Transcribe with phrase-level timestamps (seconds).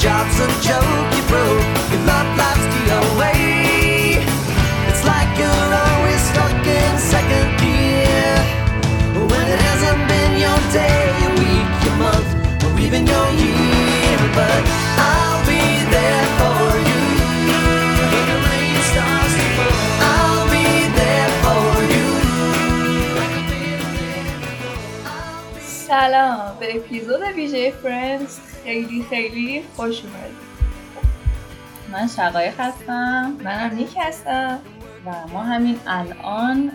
[0.00, 1.66] job's a joke, you broke.
[1.90, 4.24] Your love life's the away.
[4.88, 8.36] It's like you're always stuck in second gear.
[9.30, 12.30] When it hasn't been your day, your week, your month,
[12.64, 14.18] or even your year.
[14.38, 14.62] But
[15.10, 15.62] I'll be
[15.96, 17.02] there for you.
[18.12, 19.76] When the rain starts to fall,
[20.12, 20.68] I'll be
[21.00, 22.06] there for you.
[23.18, 24.78] Like I've been there before.
[25.10, 28.38] I'll be سلام به اپیزود ویژه فرندز
[28.71, 30.37] خیلی خیلی خوش اومدید
[31.91, 34.59] من شقایق هستم منم نیک هستم
[35.05, 36.71] و ما همین الان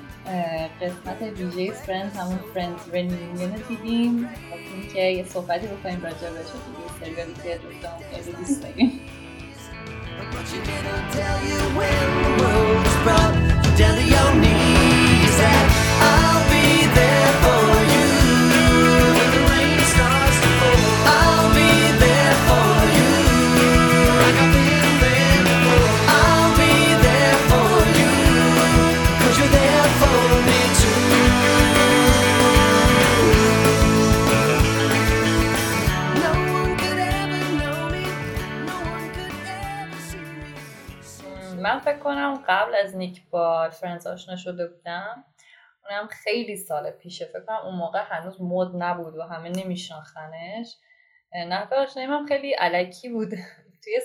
[0.80, 4.22] قسمت ویژه Friends همون Friends Reunion رو دیدیم.
[4.24, 9.00] گفتیم که یه صحبتی بکنیم راجع به چه دیگه سریالی که جفتمون خیلی دوست داریم.
[13.06, 13.34] Down
[13.78, 15.66] to your knees that
[16.10, 17.75] I'll be there for
[41.86, 45.24] فکر کنم قبل از نیک با فرندز آشنا شده بودم.
[45.84, 47.24] اونم خیلی سال پیشه.
[47.24, 50.76] فکر کنم اون موقع هنوز مد نبود و همه نمیشناختنش.
[51.34, 53.28] نحوه آشنایی هم خیلی علکی بود.
[53.84, 54.00] توی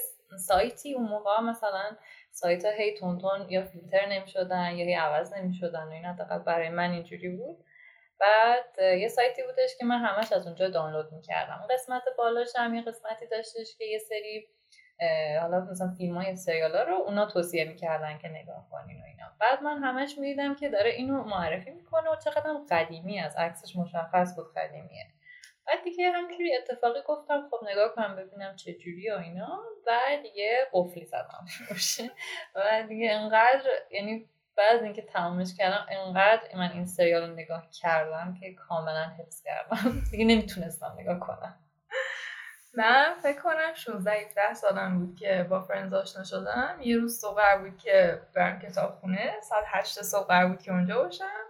[0.47, 1.97] سایتی اون موقع مثلا
[2.31, 6.69] سایت ها هی تونتون یا فیلتر نمی‌شدن یا هی عوض نمی‌شدن و این حداقل برای
[6.69, 7.65] من اینجوری بود.
[8.19, 11.57] بعد یه سایتی بودش که من همش از اونجا دانلود می‌کردم.
[11.59, 14.47] اون قسمت بالاش هم یه قسمتی داشتش که یه سری
[15.41, 19.25] حالا مثلا فیلم های سریال ها رو اونا توصیه می‌کردن که نگاه کنین و اینا.
[19.39, 24.35] بعد من همش می‌دیدم که داره اینو معرفی می‌کنه و چقدر قدیمی از عکسش مشخص
[24.35, 25.05] بود قدیمیه.
[25.67, 29.59] بعد دیگه همینجوری اتفاقی گفتم خب نگاه کنم ببینم چه جوری و اینا.
[29.87, 29.91] و
[30.23, 31.45] دیگه قفلی زدم.
[32.55, 38.37] و دیگه انقدر یعنی بعد اینکه تمامش کردم انقدر من این سریال رو نگاه کردم
[38.39, 39.77] که کاملا حفظ کردم.
[40.11, 41.59] دیگه نمی‌تونستم نگاه کنم.
[42.73, 46.77] من فکر کنم 16 17 سالم بود که با فرندز آشنا شدم.
[46.81, 49.33] یه روز صبح بود که برم کتاب خونه.
[49.41, 51.45] ساعت 8 صبح بود که اونجا باشم.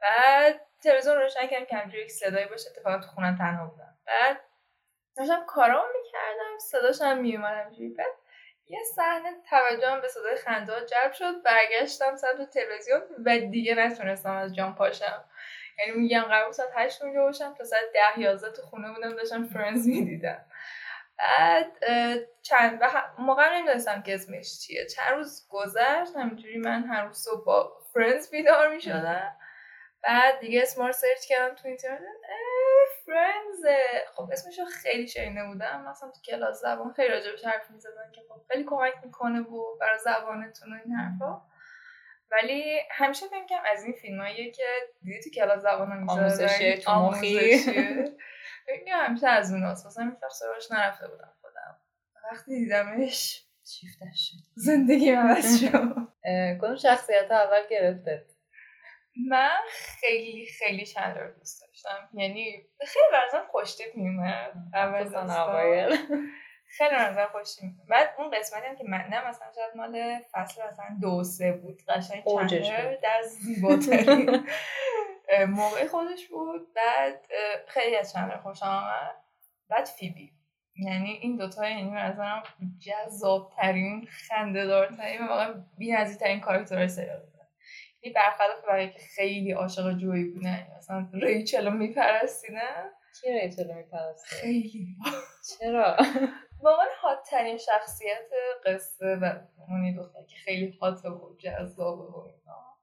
[0.00, 2.70] بعد تلویزیون روشن کردم که همجوری یک صدایی باشه.
[2.70, 3.98] اتفاقا تو خونم تنها بودم.
[4.06, 4.40] بعد
[5.16, 6.58] داشتم کارام می‌کردم.
[6.58, 8.12] صداش هم میومد همجوری بعد
[8.66, 11.42] یه صحنه توجهم به صدای خنده جلب شد.
[11.42, 15.24] برگشتم سمت تلویزیون و دیگه نتونستم از جام پاشم.
[15.78, 19.16] یعنی میگم قرار بود ساعت هشت اونجا باشم تا ساعت ده یازده تو خونه بودم
[19.16, 20.44] داشتم Friends می‌دیدم.
[21.18, 21.72] بعد
[22.42, 22.80] چند
[23.18, 24.86] موقع نمی‌دونستم که اسمش چیه.
[24.86, 29.36] چند روز گذشت همینجوری من هر روز صبح با Friends بیدار می‌شدم.
[30.02, 32.00] بعد دیگه اسم رو سرچ کردم تو اینترنت
[33.06, 33.76] Friends
[34.14, 35.84] خب اسمش رو خیلی شنیده بودم.
[35.88, 39.98] مثلا تو کلاس زبان خیلی راجبش حرف می‌زدن که خب خیلی کمک می‌کنه و برای
[39.98, 41.42] زبانتون و این حرفا.
[42.32, 44.64] ولی همیشه فکر کنم از این فیلماییه که
[45.02, 47.58] دیدی تو کلاس زبان ها آموزشیه تو مخی.
[48.66, 51.78] فکر همیشه از اوناست مثلا این وقت سراغش نرفته بودم خودم.
[52.32, 54.36] وقتی دیدمش شیفتش شد.
[54.54, 55.68] زندگی عوض شد
[56.60, 58.26] کدوم شخصیت اول گرفته
[59.28, 62.08] من خیلی خیلی چند رو دوست داشتم.
[62.14, 65.96] یعنی خیلی برازم خوشتیپ میومد اول
[66.76, 70.86] خیلی نظر خوشی بعد اون قسمتی هم که من نه مثلا شاید مال فصل مثلا
[71.00, 71.82] دو سه بود.
[71.88, 72.50] قشنگ بود.
[73.02, 74.46] در زیباترین
[75.28, 76.74] اه، موقع خودش بود.
[76.74, 77.26] بعد
[77.68, 79.14] خیلی از چندلر خوشم آمد.
[79.68, 80.32] بعد فیبی.
[80.76, 82.42] یعنی این دوتا یعنی به نظرم
[82.78, 87.46] جذاب ترین خنده دارترین و واقعا بی ترین کاراکترهای سریال بودن
[88.02, 92.90] یعنی برخلاف بقیه که خیلی عاشق جویی بودن مثلا ریچل رو میپرستیدن.
[93.20, 94.96] کی ریچل رو میپرسته خیلی.
[95.58, 95.96] چرا؟
[96.62, 98.30] واقعا هات ترین شخصیت
[98.64, 102.76] قصه و اونی دختر که خیلی هات و جذابه و اینا.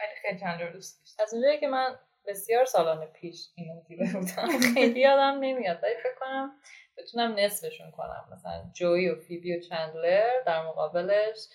[0.00, 1.22] ولی خیلی چند دوست داشتم.
[1.22, 5.78] از اونجایی که من بسیار سالانه پیش اینو دیده بودم خیلی یادم نمیاد.
[5.82, 6.52] ولی فکر کنم
[6.96, 8.28] بتونم نصفشون کنم.
[8.32, 11.48] مثلا جوی و فیبی و چندلر در مقابلش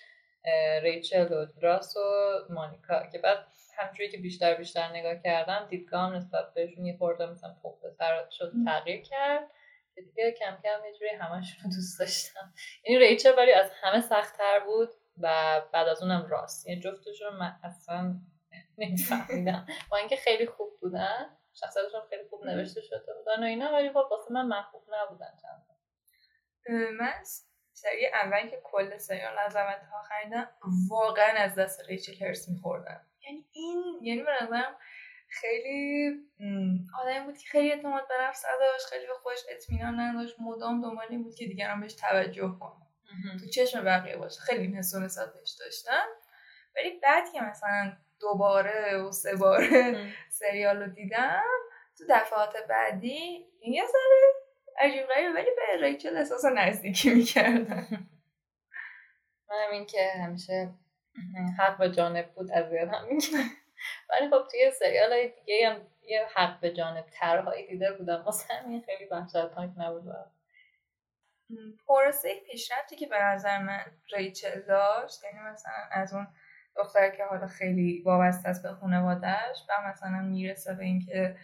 [0.82, 2.00] ریچل و دراس و
[2.50, 3.46] مانیکا که بعد
[3.78, 8.52] همجوری که بیشتر بیشتر نگاه کردم دیدگاهم نسبت بهشون یه خورده مثلا پخت سر شد
[8.66, 9.50] تغییر کرد.
[9.94, 12.54] که دیگه کم کم یه جوری همشون رو دوست داشتم.
[12.82, 14.88] این ریچل ولی از همه سختتر بود
[15.18, 16.68] و بعد از اونم راست.
[16.68, 18.20] یعنی جفتشون من اصلا
[18.78, 19.66] نمیفهمیدم.
[19.90, 24.08] با اینکه خیلی خوب بودن شخصیتشون خیلی خوب نوشته شده بودن و اینا ولی خب
[24.10, 25.66] واسه من محبوب نبودن چند
[26.98, 27.22] من
[27.72, 30.48] سری اول که کل سریال از اول تا آخر دیدم
[30.90, 33.06] واقعا از دست ریچل هرس میخوردم.
[33.26, 34.76] یعنی این یعنی به نظرم
[35.28, 36.10] خیلی
[37.02, 40.36] آدمی بود که خیلی اعتماد به نفس نداشت خیلی به خودش اطمینان نداشت.
[40.40, 42.86] مدام دنبال این بود که دیگران بهش توجه کنه.
[43.40, 44.40] تو چشم بقیه باشه.
[44.40, 46.06] خیلی این حس نسبت بهش داشتم.
[46.76, 51.42] ولی بعد که مثلا دوباره و سه باره سریال رو دیدم
[51.98, 54.32] تو دفعات بعدی این یه ذره
[54.78, 57.86] عجیب غریبه ولی به ریچل احساس نزدیکی می‌کردم.
[59.48, 60.74] من همین که همیشه
[61.58, 63.50] حق به جانب بود از هم می‌کنه
[64.10, 68.22] ولی خب توی سریال های دیگه هم یه حق به جانب ترهایی دیده بودم.
[68.22, 70.04] واسه همین خیلی وحشتناک نبود
[71.88, 73.80] پروسه پیشرفتی که به نظر من
[74.12, 76.26] ریچل داشت یعنی مثلا از اون
[76.76, 81.36] دختر که حالا خیلی وابسته است به خانوادهش و مثلا می‌رسه به اینکه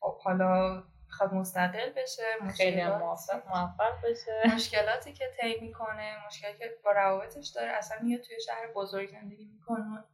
[0.00, 2.22] خب حالا می‌خواد مستقل بشه
[2.56, 4.54] خیلی موفق موفق بشه.
[4.54, 9.44] مشکلاتی که طی می‌کنه مشکلاتی که با روابطش داره اصلا میاد توی شهر بزرگ زندگی
[9.44, 10.04] می‌کنه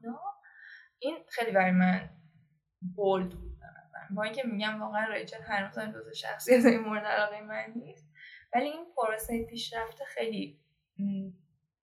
[0.99, 2.11] این خیلی برای من
[2.97, 3.57] بولد بود
[4.11, 8.13] با اینکه میگم واقعا ریچل هنوز هم جزو شخصیت این مورد علاقه من نیست
[8.55, 10.61] ولی این پروسه پیشرفته خیلی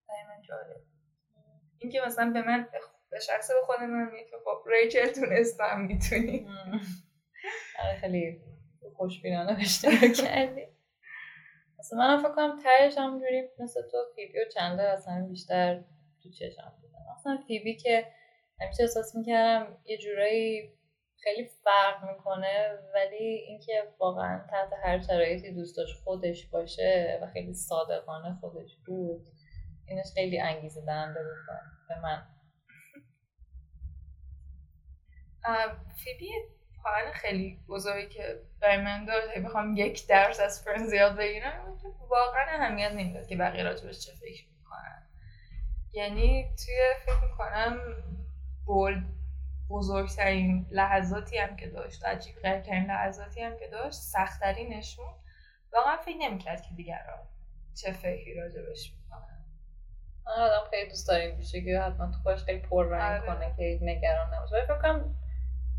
[0.09, 0.81] برای من جالب
[1.77, 2.67] اینکه مثلا به من
[3.09, 6.47] به شخص به خود من میگه که خب ریچل تونستم می‌تونی.
[7.79, 8.52] آره، خیلی
[8.97, 10.67] خوشبینانه اشتراک کردی.
[11.79, 15.83] مثلا من فکر کنم ترش همونجوری مثل تو فیبی و چندر اصلا بیشتر
[16.23, 18.07] تو چشم بودن اصلا فیبی که
[18.61, 20.73] همیشه احساس می‌کردم یه جورایی
[21.23, 27.53] خیلی فرق می‌کنه ولی اینکه واقعا تحت هر شرایطی دوست داشت خودش باشه و خیلی
[27.53, 29.27] صادقانه خودش بود
[29.87, 31.57] اینش خیلی انگیزه دهنده بود
[31.89, 32.27] به من.
[36.03, 36.29] فیبی
[36.83, 41.77] پایان خیلی بزرگی که برای من داشت بخوام یک درس از فرنز یاد بگیرم
[42.09, 45.07] واقعا اهمیت نمی‌داد که بقیه راجبش چه فکر می‌کنن.
[45.93, 46.75] یعنی توی
[47.05, 47.79] فکر می‌کنم
[48.65, 49.03] بولد
[49.69, 55.13] بزرگترین لحظاتی هم که داشت عجیب غریبترین لحظاتی هم که داشت سختترینشون
[55.73, 57.27] واقعا فکر نمی‌کرد که دیگران
[57.81, 59.45] چه فکری راجبش می‌کنن.
[60.25, 63.35] آدم خیلی دوست داریم بیشه که حتما تو خودش خیلی پر رنگ آره.
[63.35, 64.65] کنه که نگران نباشه.
[64.65, 65.15] فکر کنم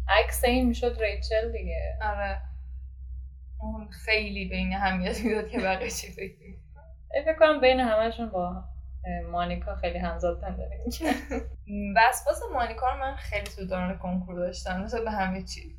[0.08, 2.42] عکس این می‌شد ریچل دیگه آره.
[3.60, 6.34] اون خیلی بین همیت می‌داد که بقیه چی فکر
[7.24, 8.64] فکر کنم بین همشون با
[9.30, 10.76] مانیکا خیلی همزاد پنداری
[11.96, 14.82] وسواس مانیکا رو من خیلی تو دوران کنکور داشتم.
[14.82, 15.76] مثل به همه چی.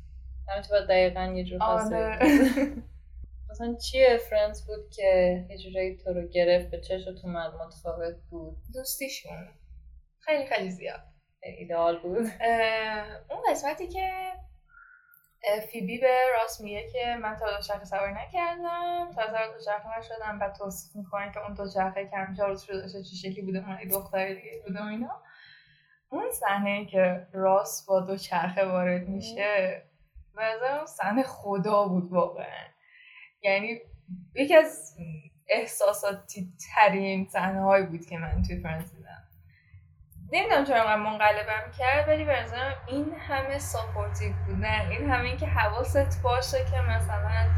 [0.48, 2.18] همه چی باید دقیقا یه جور خاصه.
[3.50, 8.56] مثلا چیه فرنس بود که یه جورایی تو رو گرفت به چشت اومد متفاوت بود؟
[8.74, 9.48] دوستیشون.
[10.20, 11.00] خیلی خیلی زیاد.
[11.58, 12.26] ایدال بود.
[13.30, 14.32] اون قسمتی که
[15.72, 20.54] فیبی به راست میگه که من تا دوچرخه سواری نکردم تا سوار دوچرخه نشدم بعد
[20.54, 24.62] توصیف می‌کنه که اون دوچرخه همیشه روز شده داشته چه شکلی بوده من دختری دیگه
[24.66, 25.22] بوده و اینا.
[26.10, 29.82] اون صحنه که راست با دوچرخه وارد میشه
[30.34, 32.66] به اون صحنه خدا بود واقعا.
[33.42, 33.80] یعنی
[34.34, 34.96] یکی از
[35.48, 38.92] احساساتی ترین صحنه بود که من توی فرانس
[40.32, 42.34] نمی‌دونم چرا من منقلبم کرد ولی به
[42.86, 47.50] این همه supportive بودن این همه این که حواست باشه که مثلا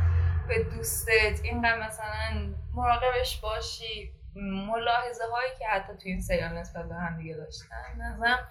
[0.49, 6.95] به دوستت اینقدر مثلا مراقبش باشی ملاحظه هایی که حتی توی این سریال نسبت به
[6.95, 8.49] هم دیگه داشتن نظرم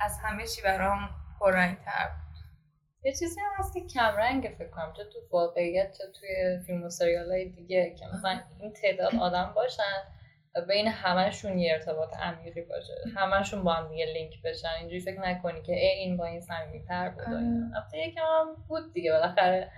[0.00, 2.44] از همه چی برام پررنگ تر بود.
[3.04, 6.90] یه چیزی هم هست که کمرنگ فکر کنم چه تو واقعیت چه توی فیلم و
[6.90, 10.02] سریال های دیگه که مثلا این تعداد آدم باشن.
[10.68, 12.94] بین همشون یه ارتباط عمیقی باشه.
[13.16, 14.68] همشون با هم دیگه لینک بشن.
[14.78, 16.40] اینجوری فکر نکنی که ای این با این
[16.88, 17.24] تر بود
[17.74, 19.72] البته یکم هم بود دیگه بالاخره.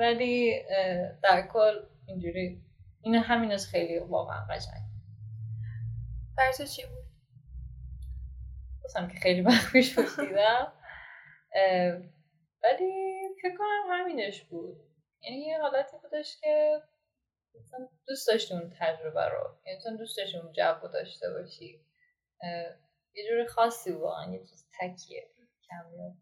[0.00, 0.62] ولی
[1.22, 2.62] در کل اینجوری.
[3.02, 4.82] این همینش خیلی واقعا قشنگ.
[6.36, 7.04] برای چی بود؟
[8.84, 10.72] گفتم که خیلی وقت پیش دیدم.
[12.62, 12.92] ولی
[13.42, 14.76] فکر کنم همینش بود.
[15.22, 16.82] یعنی یه حالتی بودش که
[17.60, 21.84] مثلا دوست داشتی اون تجربه رو؟ یعنی تو دوست داشتی اون جو داشته باشی؟
[23.14, 25.30] یه جور خاصی واقعا یه چیز تکیه.
[25.68, 26.12] کمیاب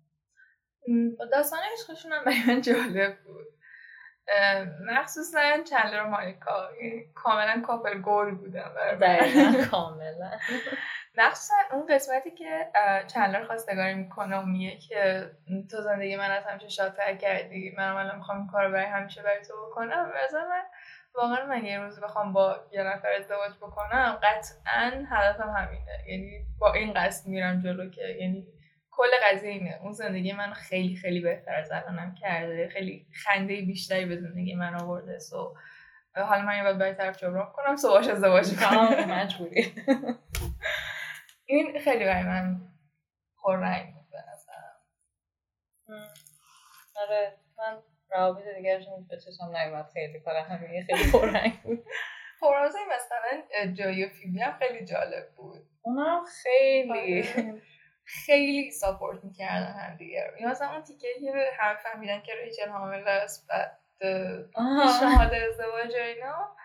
[1.33, 3.47] داستان عشقشون هم برای من جالب بود.
[4.81, 6.71] مخصوصا چندلر و مالکا
[7.14, 10.31] کاملا کاپل گول بودن دقیقا کاملا.
[11.19, 12.71] مخصوصا اون قسمتی که
[13.07, 15.31] چندلر خواستگاری می‌کنه و میگه که
[15.71, 19.45] تو زندگی من از همیشه شادتر کردی من الان می‌خوام این کار برای همیشه برای
[19.45, 20.62] تو بکنم من
[21.14, 26.04] واقعا من یه روز بخوام با یه نفر ازدواج بکنم قطعا هدفم همینه.
[26.09, 28.47] یعنی با این قصد میرم جلو که یعنی
[28.90, 29.78] کل قضیه اینه.
[29.83, 32.68] اون زندگی من خیلی خیلی بهتر از الانم کرده.
[32.68, 35.18] خیلی خنده بیشتری به زندگی من آورده.
[35.18, 35.56] سو
[36.16, 39.11] حالا من یه باید برای طرف جبران کنم سو باش ازدواج کنم.
[39.11, 39.75] مجبوری.
[41.47, 42.61] این خیلی برای من
[43.42, 44.18] پررنگ بود به
[46.97, 51.84] آره من روابط دیگرشون به چشم نیومد خیلی فقط همین خیلی پررنگ بود.
[52.38, 53.42] خورازه مثلا
[53.73, 55.66] جای و فیبی هم خیلی جالب بود.
[55.82, 57.23] اونم خیلی.
[57.23, 57.62] آره.
[58.04, 60.30] خیلی ساپورت می‌کردن هم دیگه.
[60.30, 63.78] رو یا مثلا اون تیکه که هم فهمیدن که ریچل حامل است بعد.
[64.54, 66.56] پیشنهاد ازدواج و اینا.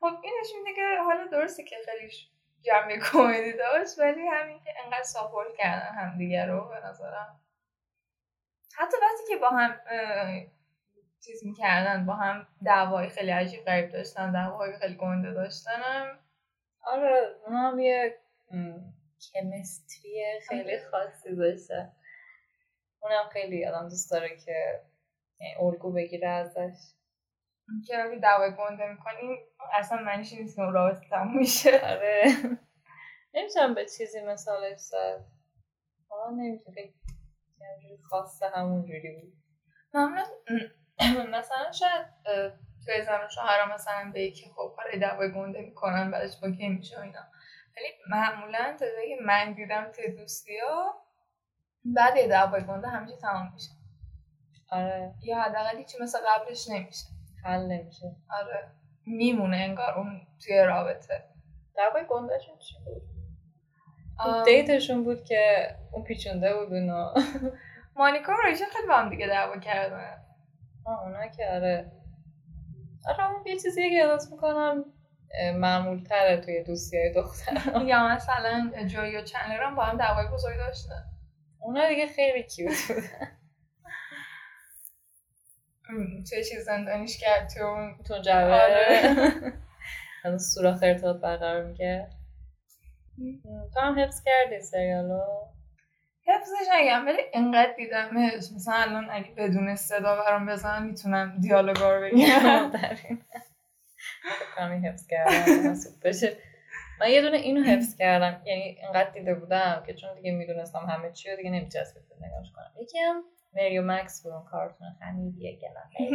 [0.00, 2.10] خب این نشون میده که حالا درسته که خیلی
[2.62, 7.40] جنبه کمدی داشت ولی همین که انقدر ساپورت کردن هم دیگه رو به نظرم.
[8.76, 9.80] حتی وقتی که با هم
[11.24, 16.18] چیز می‌کردن با هم دعوای خیلی عجیب غریب داشتن دعوای خیلی گنده داشتن هم
[16.86, 18.18] آره اونم یه
[19.32, 20.88] کمستری خیلی آره.
[20.90, 21.92] خاصی داشته
[23.02, 24.82] اونم خیلی آدم دوست داره که
[25.40, 26.76] یعنی الگو بگیره ازش.
[27.86, 29.38] که وقتی دعوای گنده می‌کنیم
[29.72, 31.70] اصلا معنیش نیست که اون رابطه تموم میشه.
[31.70, 32.24] آره.
[33.34, 35.24] نمی‌تونم به چیزی مثالش زد.
[36.08, 36.76] آه نمی‌تونم
[38.10, 39.32] خاصه همونجوری بود.
[39.94, 40.24] معمولا
[41.38, 42.06] مثلا شاید
[42.84, 46.68] توی زن و شوهرها مثلا به یکی خب کار دعوای گنده می‌کنن بعدش با کی
[46.68, 47.20] میشه اینا.
[47.76, 48.86] ولی معمولا که
[49.24, 50.94] من دیدم توی دوستی ها
[51.84, 53.70] بعد یه دعوای گنده همیشه تمام میشه.
[54.70, 55.14] آره.
[55.22, 57.06] یا حداقل هیچی مثل قبلش نمیشه.
[57.44, 58.16] حل نمیشه.
[58.30, 58.70] آره.
[59.06, 61.24] میمونه انگار اون توی رابطه.
[61.76, 63.02] دعوای گندهشون چی بود؟
[64.18, 67.14] آم، دیتشون بود که اون پیچونده بود اونو
[67.96, 70.25] مانیکا و ریچل خیلی با هم دیگه دعوا کردن.
[70.86, 71.92] اونا که آره.
[73.08, 74.84] آره اون یه چیزی که احساس می‌کنم
[75.54, 80.28] معمول تره توی دوستی های دختر یا مثلا جوی و چندلر هم با هم دعوای
[80.28, 81.04] بزرگ داشتن.
[81.60, 83.02] اونا دیگه خیلی کیوت بود
[85.88, 89.52] ام، توی چیز زندانیش کرد توی اون تو جبه آره.
[90.24, 92.12] از سوراخ ارتباط برقرار می‌کرد
[93.74, 95.20] تو هم حفظ کردی سریالو؟
[96.28, 102.02] حفظش نگم ولی انقدر دیدمش مثلا الان اگه بدون صدا برام بزنم می‌تونم دیالوگا رو
[102.04, 102.16] بگم.
[104.58, 106.36] این حفظ کردم بشه.
[107.00, 108.42] من یه دونه اینو حفظ کردم.
[108.44, 112.72] یعنی انقدر دیده بودم که چون دیگه می‌دونستم همه چی رو دیگه نمیچسبید نگاش کنم.
[112.82, 116.06] یکی هم مریو مکس بود اون کارتون خمیدیه که من.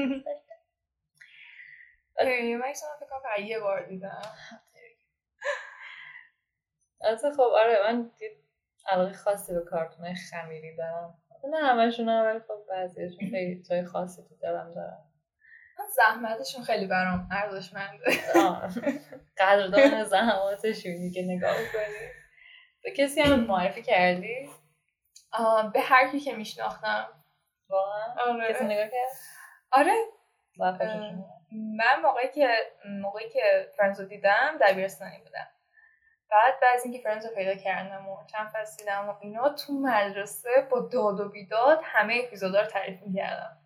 [2.27, 4.21] یه مکس من فکر یه بار دیدم.
[7.01, 8.11] البته خب آره من
[8.89, 11.17] علاقه خاصی به کارتون خمیری دارم
[11.49, 15.11] نه همشون هم ولی خب بعضیشون خیلی جای خاصی تو دلم دارم
[15.95, 18.05] زحمتشون خیلی برام ارزشمنده.
[19.37, 22.09] قدردان زحماتشونی که نگاه کنی
[22.83, 24.49] به کسی هم معرفی کردی؟
[25.73, 27.07] به هر کی که میشناختم
[27.69, 29.11] واقعا؟ کسی آره نگاه کرد؟
[29.71, 29.95] آره؟
[31.51, 32.47] من موقعی که
[33.01, 35.47] موقعی که Friends رو دیدم دبیرستانی بودم
[36.31, 40.67] بعد از اینکه Friends رو پیدا کردم و چند فصل دیدم و اینا تو مدرسه
[40.71, 43.57] با داد و بیداد همه اپیزودا رو تعریف می‌کردم.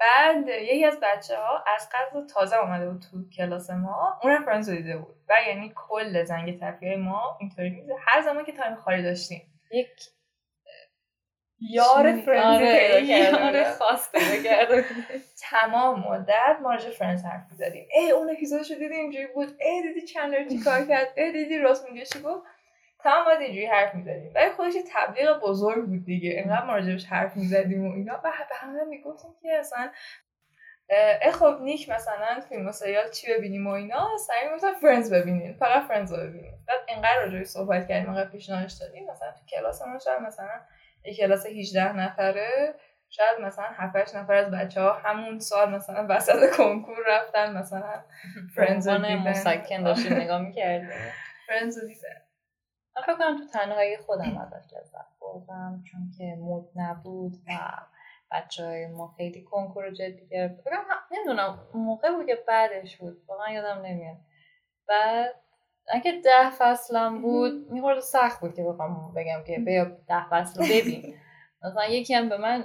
[0.00, 4.68] بعد یکی از بچه ها از قصد تازه آمده بود تو کلاس ما اونم Friends
[4.68, 5.16] رو دیده بود.
[5.28, 9.60] و یعنی کل زنگ تفریح ما اینطوری میزه هر زمان که time خالی داشتیم.
[9.70, 9.88] یک
[11.60, 13.64] یار Friends ی آره، یار.
[13.64, 14.82] خاص پیدا.
[15.50, 17.88] تمام مدت ما راجع Friends حرف می‌زدیم.
[17.90, 21.90] ای اون اپیزودشو دیدی اینجوری بود؟ ای دیدی چندلر چی کار کرد؟ ای دیدی راس
[21.90, 22.42] میگه چی گفت؟
[23.02, 24.32] تمام باید اینجوری حرف می‌زدیم.
[24.34, 26.30] ولی خودش یه تبلیغ بزرگ بود دیگه.
[26.30, 28.14] اینقدر ما راجبش حرف می‌زدیم و اینا.
[28.14, 29.90] و به همه می‌گفتیم که اصلا
[30.92, 35.12] اه اه، خب نیک مثلا فیلم و سریال چی ببینیم و اینا؟ سعی می‌گفتن Friends
[35.12, 35.56] ببینیم.
[35.60, 36.64] فقط Friends رو ببینیم.
[36.68, 39.10] بعد اینقدر راجبش صحبت کردیم اینقدر پیشنهادش دادیم.
[39.10, 39.82] مثلا تو کلاس
[40.26, 40.60] مثلا
[41.04, 42.74] یه کلاس 18 نفره.
[43.12, 48.04] شاید مثلا 7 8 نفر از بچه ها همون سال مثلا وسط کنکور رفتن مثلا
[48.54, 50.90] فرنز رو دیدن مسکن داشتیم نگاه می‌کردیم
[51.46, 52.22] فرنز رو دیدن
[52.96, 57.50] من فکر کنم تو تنهایی خودم ازش لذت بردم چون که مود نبود و
[58.32, 60.54] بچه های ما خیلی کنکور رو جدی گرفت.
[61.10, 64.16] نمی‌دونم موقع بود که بعدش بود واقعا یادم نمیاد.
[64.88, 65.34] بعد
[65.92, 70.66] اگه ده فصلم بود می‌خورد سخت بود که بخوام بگم که بیا ده فصل رو
[70.70, 71.14] ببین.
[71.64, 72.62] مثلا یکی هم به من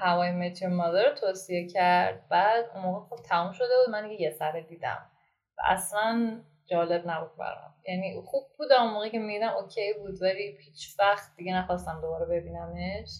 [0.00, 2.28] هوای متر مادر رو توصیه کرد.
[2.28, 3.94] بعد اون موقع خب تموم شده بود.
[3.94, 5.10] من یه سره دیدم.
[5.58, 6.40] و اصلا
[6.70, 7.74] جالب نبود برام.
[7.88, 12.26] یعنی خوب بود اون موقعی که میدم اوکی بود ولی هیچ وقت دیگه نخواستم دوباره
[12.26, 13.10] ببینمش.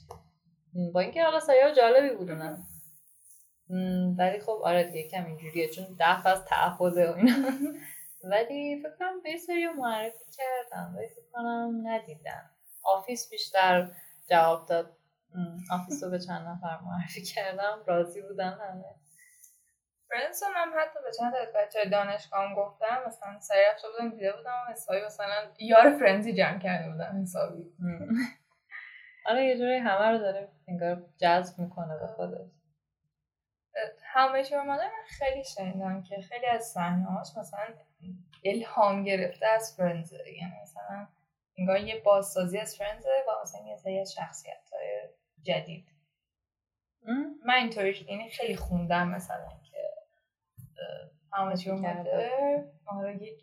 [0.94, 2.58] با اینکه حالا سریال جالبی بود اونم.
[3.70, 5.68] م، ولی خب آره دیگه کم اینجوریه.
[5.68, 7.32] چون ده فصل تعهده و اینا.
[8.30, 12.50] ولی فکر کنم یه سری معرفی کردم ولی فکر کنم ندیدم.
[12.82, 13.90] Office بیشتر
[14.30, 14.96] جواب داد.
[15.70, 17.84] Office رو به چند نفر معرفی کردم.
[17.86, 18.84] راضی بودن همه.
[20.42, 23.02] رو من حتی به چند تا از بچه دانشگاه هم گفتم.
[23.06, 27.72] مثلا سری رفته بودم دیده بودم حسابی مثلا یار Friends ی جمع کرده بودم حسابی.
[29.26, 32.63] آره یه جوری همه رو داره انگار جذب می‌کنه به خودش.
[34.14, 37.74] همه چی من خیلی شنیدم که خیلی از صحنه‌هاش مثلا
[38.44, 41.08] الهام گرفته از فرنزه یعنی مثلا
[41.58, 45.08] انگار یه بازسازی از فرنزه و مثلا یه سری از شخصیت های
[45.42, 45.86] جدید
[47.44, 49.94] من اینطوری یعنی خیلی خوندم مثلا که
[51.32, 52.30] همه اومده.
[52.86, 53.36] آره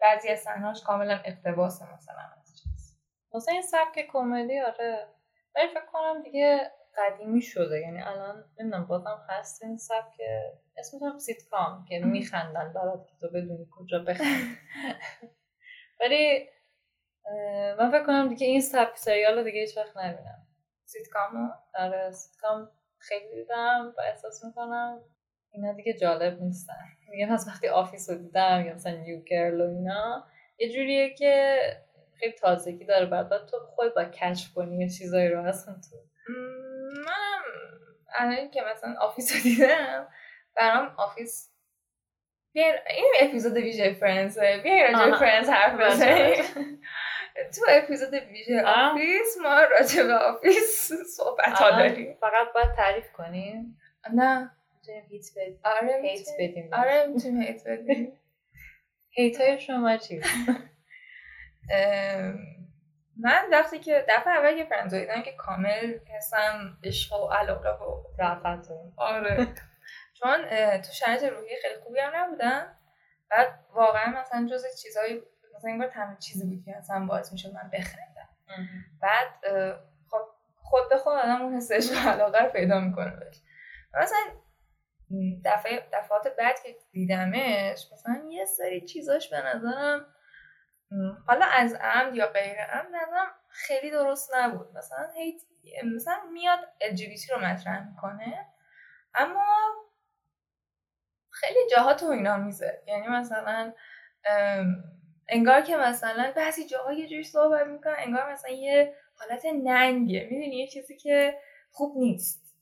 [0.00, 2.98] بعضی از صحنه‌هاش کاملا اقتباس مثلا از چیز.
[3.34, 5.08] مثلا این سبک کمدی آره.
[5.54, 7.80] ولی فکر کنم دیگه قدیمی شده.
[7.80, 10.20] یعنی الان نمی‌دونم بازم هست این سبک
[10.76, 14.56] اسمش هم سیتکام که میخندن برات که تو بدونی کجا بخند
[16.00, 16.48] ولی
[17.78, 20.46] من فکر کنم دیگه این سبک سریال رو دیگه هیچ وقت نبینم.
[20.84, 25.00] سیتکام آره سیتکام خیلی دیدم و احساس می‌کنم
[25.50, 26.74] اینا دیگه جالب نیستن.
[27.10, 30.24] میگم از وقتی Office رو دیدم یا مثلا New Girl و اینا
[30.58, 31.58] یه جوریه که
[32.14, 33.06] خیلی تازگی داره.
[33.06, 35.96] بعد تو خودت باید کشف کنی یه چیزایی رو اصلا تو.
[38.14, 40.08] الان که مثلا Office رو دیدم
[40.56, 41.50] برام Office
[42.54, 45.18] بیاین این اپیزود ویژه Friends بیاین راجع.
[45.18, 46.44] Friends حرف بزنیم.
[47.56, 48.62] تو اپیزود ویژه.
[48.66, 52.16] Office ما راجع به Office صحبت ها داریم.
[52.20, 53.78] فقط باید تعریف کنیم
[54.14, 54.50] نه.
[54.74, 58.18] می‌تونیم hate بدیم آره hate بدیم آره می‌تونیم hate بدیم.
[59.10, 60.20] هیت های شما چی؟
[63.22, 67.70] من وقتی که دفعه اول که فرنز رو دیدم که کامل حسم عشق و علاقه
[67.70, 69.46] و رفت و آره.
[70.18, 70.44] چون
[70.78, 72.78] تو شرایط روحی خیلی خوبی هم نبودن
[73.30, 75.22] بعد واقعا مثلا جز چیزایی
[75.56, 78.28] مثلا انگار تنها چیزی بود که مثلا باعث می‌شد من بخندم.
[79.00, 79.28] بعد
[80.10, 80.22] خب
[80.62, 83.40] خود به خود آدم اون حس عشق و علاقه رو پیدا می‌کنه بهش.
[83.94, 84.18] مثلا
[85.44, 90.06] دفعه دفعات بعد که دیدمش مثلا یه سری چیزاش به نظرم
[91.26, 94.76] حالا از عمد یا غیر عمد نظرم خیلی درست نبود.
[94.76, 95.42] مثلا هیت
[95.94, 98.46] مثلا میاد LGBT رو مطرح می‌کنه
[99.14, 99.44] اما
[101.30, 102.82] خیلی جاها تو اینا میزه.
[102.86, 103.72] یعنی مثلا
[105.28, 110.28] انگار که مثلا بعضی جاها یه جوری صحبت می‌کنن انگار مثلا یه حالت ننگه.
[110.30, 111.38] می‌دونی؟ یه چیزی که
[111.70, 112.54] خوب نیست.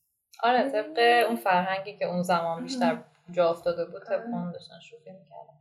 [0.42, 4.26] آره طبق اون فرهنگی که اون زمان بیشتر جا افتاده بود طبق آره.
[4.26, 5.59] اون داشتن شوخی می‌کردن.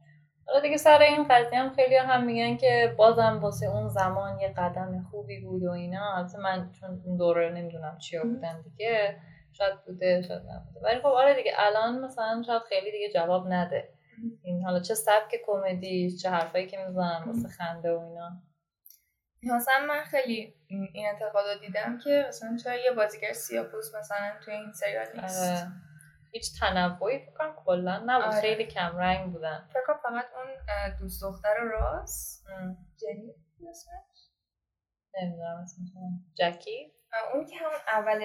[0.49, 4.53] حالا دیگه سر این قضیه هم خیلی هم میگن که بازم واسه اون زمان یه
[4.57, 6.17] قدم خوبی بود و اینا.
[6.17, 8.23] البته من چون اون دوره نمی‌دونم چیا.
[8.23, 9.17] بودن دیگه
[9.51, 10.79] شاید بوده شاید نبوده.
[10.83, 13.89] ولی خب آره دیگه الان مثلا شاید خیلی دیگه جواب نده.
[14.43, 18.31] این حالا چه سبک کمدی چه حرفایی که می‌زنن واسه خنده و اینا.
[19.43, 24.71] مثلا من خیلی این انتقاد دیدم که مثلا چرا یه بازیگر سیاپوس مثلا توی این
[24.71, 25.88] سریال نیست؟ آره.
[26.31, 28.25] هیچ تنوعی فکر کنم کلا نبود.
[28.25, 28.41] آره.
[28.41, 29.67] خیلی کم رنگ بودن.
[29.69, 32.77] فکر کنم فقط اون دوست دختر راس ام.
[32.97, 33.33] جنی
[33.69, 34.29] اسمش.
[35.21, 35.89] نمی‌دونم اسمش.
[36.35, 36.93] جکی؟
[37.33, 38.19] اون که همون اول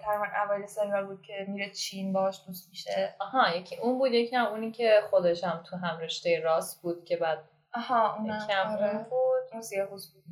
[0.00, 3.14] تقریبا اول سریال بود که میره چین باش دوست میشه.
[3.20, 7.04] آها یکی اون بود یکی هم اونی که خودش هم تو هم رشته راست بود
[7.04, 7.38] که بعد
[7.74, 8.94] آها یکی هم آره.
[8.94, 9.52] اون بود.
[9.52, 10.24] اون سیاپوس بود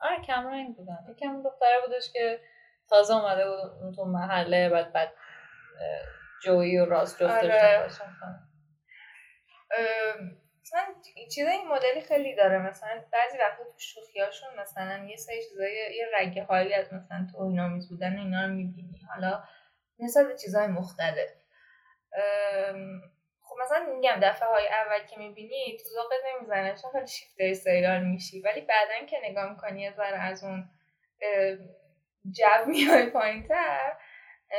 [0.00, 1.06] آره کم رنگ بودن.
[1.10, 2.40] یکی هم دختره بودش که
[2.88, 5.12] تازه اومده بود اون تو محله بعد بعد
[6.42, 7.86] جویی و راست جفتشون آره.
[10.62, 10.94] مثلا
[11.34, 12.58] چیزای این مدلی خیلی داره.
[12.58, 17.88] مثلا بعضی وقتا تو شوخیاشون مثلا یه سری چیزای یه رگه هایی از مثلا توهین‌آمیز
[17.88, 19.00] بودن اینا رو می‌بینی.
[19.14, 19.44] حالا
[19.98, 21.30] نسبت به چیزهای مختلف.
[23.42, 26.74] خب مثلا میگم دفعه های اول که می‌بینی تو ذوقت نمی‌زنه.
[26.82, 28.40] چون خیلی شیفته سریال میشی.
[28.40, 30.70] ولی بعدا که نگاه می‌کنی یه ذره از اون
[32.36, 33.92] جو میای پایین تر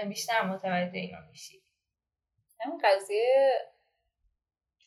[0.06, 1.62] بیشتر متوجه اینا میشی.
[2.60, 3.52] همین قضیه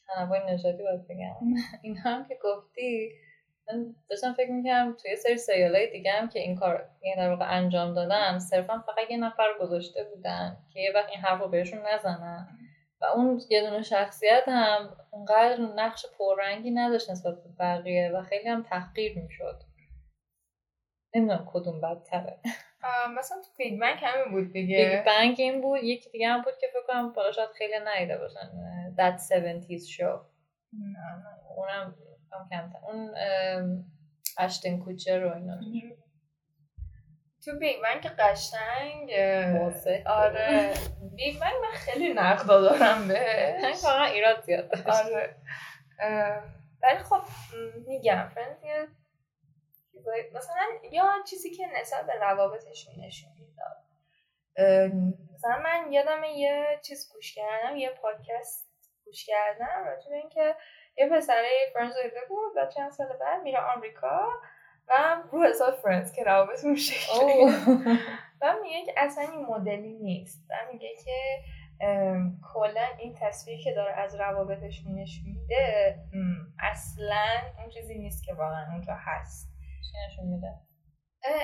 [0.06, 1.54] تنوع نژادی باید بگم.
[1.82, 3.12] این هم که گفتی
[3.68, 7.30] من داشتم فکر می‌کنم توی سری سریال های دیگه هم که این کار یعنی در
[7.30, 11.48] واقع انجام دادن صرفا فقط یه نفر گذاشته بودن که یه وقت این حرف رو
[11.48, 12.58] بهشون نزنن.
[13.00, 18.48] و اون یه دونه شخصیت هم اونقدر نقش پررنگی نداشت نسبت به بقیه و خیلی
[18.48, 19.62] هم تحقیر می‌شد.
[21.14, 22.40] نمی‌دونم کدوم بدتره.
[23.16, 26.54] مثلا تو Big Bang همین بود Big دیگه Bang این بود یکی دیگه هم بود
[26.60, 28.50] که فکر کنم بالا شاید خیلی ندیده باشن.
[28.96, 30.18] That 70s Show.
[30.72, 31.38] نه، نه.
[31.56, 31.94] اونم
[32.32, 32.78] هم کمتر.
[32.82, 33.14] اون
[34.38, 35.60] اشتون کوچر رو اینا.
[37.44, 39.10] تو Big Bang که قشنگ.
[40.06, 40.74] آره.
[41.16, 45.36] Big Bang من خیلی نقدا دارم من بهش واقعا ایراد زیاد داشت آره.
[46.82, 47.22] ولی خب
[47.86, 48.88] میگم Friends
[50.34, 53.76] مثلا یا چیزی که نسبت به روابطشون نشون می‌داد.
[55.34, 58.70] مثلا من یادم یه چیز گوش کردم یه پادکست
[59.04, 60.54] گوش کردم راجع به اینکه
[60.96, 64.28] یه پسره Friends دیده بود و چند سال بعد میره آمریکا
[64.88, 67.20] و رو حساب Friends که روابطشون شکلی.
[67.20, 67.52] اوه.
[68.42, 70.46] و میگه که اصلا این مدلی نیست.
[70.50, 71.44] و میگه که
[72.54, 75.98] کلا این تصویری که داره از روابطشون نشون میده
[76.58, 77.26] اصلا
[77.58, 79.49] اون چیزی نیست که واقعا اونجا هست.
[79.92, 80.54] چی نشون میده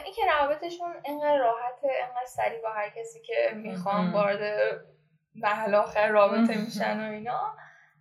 [0.05, 4.13] این که روابطشون انقدر راحته انقدر سریع با هر کسی که می‌خوان.
[4.13, 4.41] وارد
[5.35, 6.59] محل آخر رابطه.
[6.59, 7.57] میشن و اینا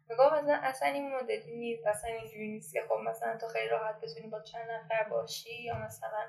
[0.10, 4.00] میگم مثلا اصلا این مدلی نیست اصلا اینجوری نیست که خب مثلا تو خیلی راحت
[4.02, 6.26] بتونی با چند نفر باشی یا مثلا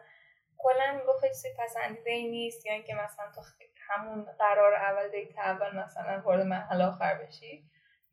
[0.58, 3.40] کلا خیلی چیز پسندیده ای نیست یا اینکه مثلا تو
[3.88, 7.64] همون قرار اول دیت اول مثلا وارد محل آخر بشی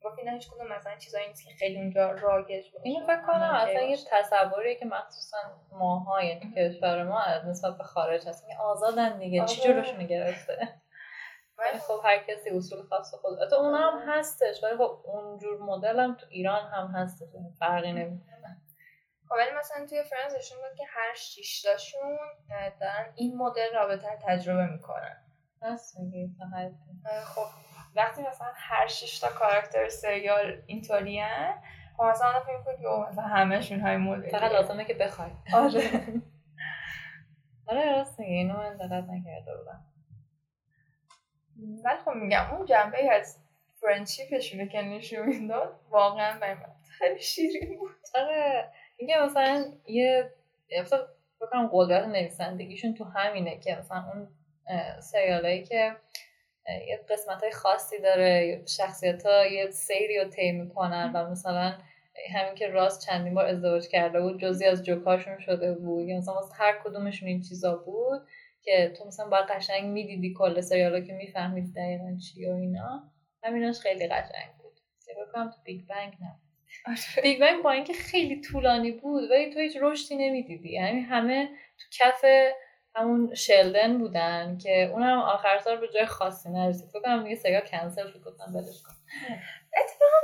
[0.04, 2.80] گفت اینا هیچ کدوم مثلا چیزایی نیست که خیلی اونجا رایج باشه.
[2.82, 3.96] اینو فکر کنم اصلا یه.
[4.10, 5.38] تصوریه که مخصوصا
[5.72, 8.44] ماها یعنی کشور ما از نسبت به خارج هست.
[8.44, 9.44] میگه آزادن دیگه.
[9.44, 9.72] چی آره.
[9.72, 10.56] جلوشون گرفته؟
[11.58, 15.58] ولی ولی خب هر کسی اصول خاص خود البته اون هم هستش ولی خب اونجور
[15.62, 17.34] مدل هم تو ایران هم هستش.
[17.34, 18.60] یعنی فرقی نمی‌کنه.
[19.28, 22.18] خب ولی مثلا توی فرانس نشون داد که هر شیشتاشون
[22.50, 25.24] اه، دارن این مدل رابطه تجربه می‌کنن.
[25.62, 26.28] هست میگه.
[27.24, 27.73] خب.
[27.94, 31.22] وقتی مثلا هر شش تا کاراکتر سریال اینطوری
[31.96, 35.30] خب مثلا آدم فکر می‌کنه که مثلا همشون های مدل فقط لازمه که بخوای.
[35.54, 35.82] آره.
[37.68, 39.84] آره راست میگه اینو من دقت نکرده بودم.
[41.84, 43.38] ولی خب میگم اون جنبه از
[43.80, 47.90] فرندشیپشونه که نشون می‌داد واقعا برای من خیلی شیرین بود.
[48.14, 48.72] آره.
[48.96, 50.30] اینکه مثلا یه
[50.80, 51.06] مثلا
[51.40, 54.28] بکنم قدرت نویسندگیشون تو همینه که مثلا اون
[55.00, 55.96] سریالایی که
[56.68, 61.78] یه قسمت های خاصی داره شخصیت ها یه سیری رو طی می‌کنن و مثلا
[62.34, 66.08] همین که راست چندین بار ازدواج کرده بود جزی از جوکاشون شده بود.
[66.08, 68.22] یا مثلا واسه هر کدومشون این چیزا بود
[68.62, 73.02] که تو مثلا باید قشنگ می‌دیدی کل سریالا که میفهمیدی دقیقا چی و اینا.
[73.42, 74.80] همیناش خیلی قشنگ بود.
[75.06, 76.40] که بکنم تو بیگ بنگ نه.
[77.22, 80.72] Big Bang با اینکه خیلی طولانی بود ولی تو هیچ رشدی نمی‌دیدی.
[80.72, 81.48] یعنی همه
[81.78, 82.24] تو کف
[82.94, 86.90] همون شلدن بودن که اونم آخر سال به جای خاصی نرسید.
[86.90, 88.94] فکر کنم دیگه سریال کنسل شد گفتم ولش کن.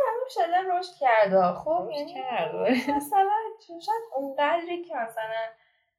[0.09, 2.54] همون شلدن رشد کرده خب؟ یعنی کرد.
[2.96, 3.30] مثلا
[3.66, 5.46] شاید اونقدری که مثلا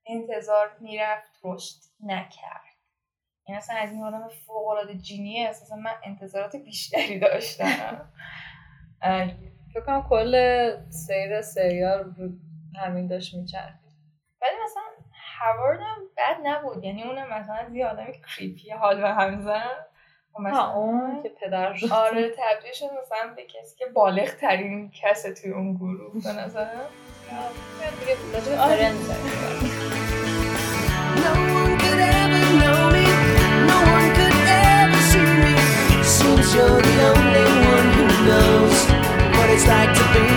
[0.06, 2.62] انتظار می‌رفت رشد نکرد.
[3.48, 8.12] یعنی مثلا از این آدم فوق العاده جینیه اساسا من انتظارات بیشتری داشتم.
[9.74, 10.36] فکر کنم کل
[10.90, 12.16] سیر سریال
[12.76, 13.92] همین داشت میچرخید.
[14.42, 14.84] ولی مثلا
[15.42, 19.42] هوارد هم بد نبود یعنی اونم مثلا از یه آدمی که کریپی حال به هم
[19.42, 19.72] زن
[20.46, 24.92] و ها اون که پدر شد آره تبدیل شد مثلا به کسی که بالغ ترین
[24.92, 26.88] کسه توی اون گروه به نظرم
[28.60, 28.78] آره.
[28.78, 29.24] فرندز داریم
[29.62, 29.92] می‌گیم.
[31.24, 33.06] No one could ever know me.
[33.70, 34.38] No one could
[34.82, 35.54] ever see me.
[36.16, 38.78] Seems you're the only one who knows
[39.36, 40.31] what it's like to be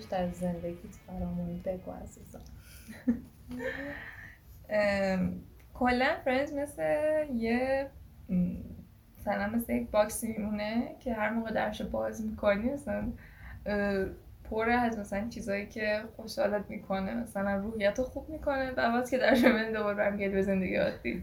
[0.00, 2.40] تاثیرش در زندگیت برامون بگو عزیزم.
[5.74, 6.84] کلا فرنز مثل
[7.34, 7.86] یه
[9.18, 13.12] مثلا مثل یک باکسی میمونه که هر موقع درش باز می‌کنی مثلا
[13.66, 14.06] اه،
[14.50, 19.18] پر از مثلا چیزایی که خوشحالت می‌کنه مثلا روحیت رو خوب می‌کنه و بعد که
[19.18, 21.22] درش ببینی دوباره برمیگردی به زندگی عادی.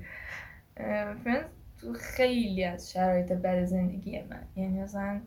[1.24, 1.44] فرنز
[1.82, 4.44] تو خیلی از شرایط بد زندگی من.
[4.56, 5.22] یعنی مثلا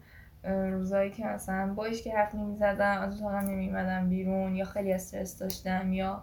[0.44, 5.92] روزایی که مثلا با که حرف نمی‌زدم از اتاقم نمیمدم بیرون یا خیلی استرس داشتم
[5.92, 6.22] یا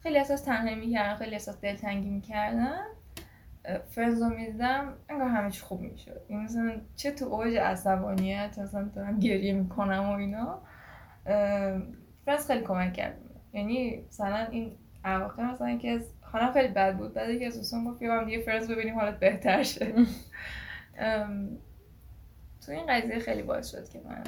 [0.00, 2.84] خیلی احساس تنهایی می‌کردم خیلی احساس دلتنگی می‌کردم
[3.88, 6.20] فرنز رو می‌دیدم انگار همه چی خوب می‌شد.
[6.28, 10.60] این مثلا چه تو اوج عصبانیت مثلا دارم گریه می‌کنم و اینا
[12.24, 13.16] فرنز خیلی کمک کرد.
[13.52, 14.72] یعنی مثلا این
[15.04, 17.14] اواخر مثلا که حالم خیلی بد بود.
[17.14, 19.64] بعد یکی از دوستان گفت بیا دیگه فرنز ببینیم حالت بهتر
[20.98, 21.58] ام،
[22.68, 24.22] تو این قضیه خیلی باعث شد که من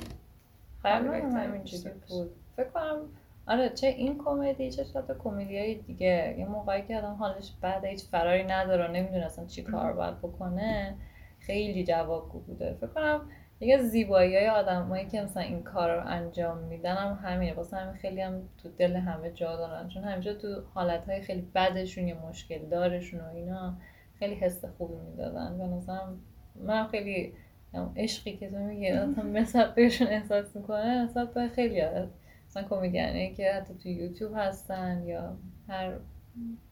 [0.85, 1.94] هم همینجوری.
[2.09, 2.31] بود.
[2.57, 2.98] فکر کنم
[3.46, 6.35] آره چه این کمدی چه شاید کمدی های دیگه.
[6.38, 10.18] یه موقعی که آدم حالش بعد هیچ فراری نداره و نمی‌دونه اصلا چی کار باید
[10.18, 10.94] بکنه.
[11.38, 12.76] خیلی جوابگو بوده.
[12.81, 13.20] فکر کنم
[13.61, 17.55] یکی از زیبایی های آدمایی که مثلا این کار رو انجام میدن هم همینه.
[17.55, 19.88] واسه همین خیلی هم تو دل همه جا دارن.
[19.88, 23.74] چون همیشه تو حالت های خیلی بدشون یا مشکل دارشون و اینا
[24.18, 25.59] خیلی حس خوبی می‌دادن.
[25.59, 26.20] به نظرم
[26.55, 27.35] من خیلی
[27.74, 32.06] اون عشقی که تو میگی آدم نسبت بهشون احساس می‌کنه نسبت به خیلی ها
[32.46, 35.37] مثلا کمدیانی که حتی تو یوتیوب هستن یا
[35.68, 35.92] هر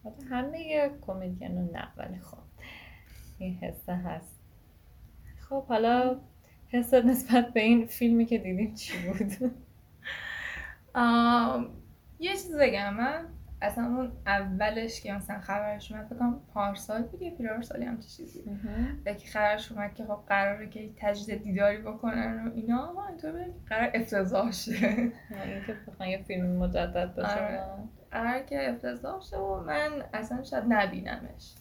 [0.05, 2.39] حتی همه کمدین نه ولی خب
[3.39, 4.39] این حسه هست
[5.49, 6.21] خب حالا
[6.69, 9.53] حست نسبت به این فیلمی که دیدیم چی بود؟
[12.21, 13.27] یه چیز بگم من
[13.63, 18.45] اصلا اون اولش که مثلا خبرش اومد کنم پارسال بود یا پیرارسالی هم چیزی.
[19.05, 22.93] که خبرش اومد که خب قراره که تجدید دیداری بکنن و اینا.
[22.93, 24.73] ما اینطور بودیم قرار افتضاح شه.
[24.73, 27.45] یعنی که بخوان یه فیلم مجدد بشه.
[27.45, 27.65] آره.
[28.11, 31.55] قرار که افتضاح شه و من اصلا شاید نبینمش.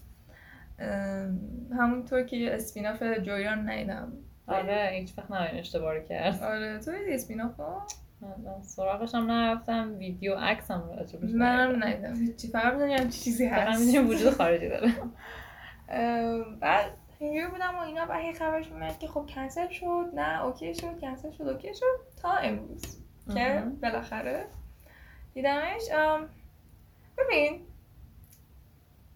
[1.80, 4.14] همونطور که یه اسپیناف جویان ندیدم.
[4.48, 7.80] آره هیچ وقت نباید اشتباه کرد آره تو دیدی اسپیناف من
[8.62, 12.16] سراغش هم نرفتم ویدیو عکس هم راجبش منم ندیدم.
[12.16, 12.48] هیچی.
[12.48, 13.80] فقط می‌دونم چیزی فقط هست.
[13.80, 14.94] می‌دونیم وجود خارجی داره.
[16.62, 20.06] بعد اینجوری بودم و اینا و هی خبرش میاد که خب کنسل شد.
[20.14, 22.22] نه okay شد کنسل شد okay شد.
[22.22, 22.82] تا امروز
[23.34, 23.64] که.
[23.82, 24.46] بالاخره
[25.34, 25.82] دیدمش.
[27.18, 27.62] ببین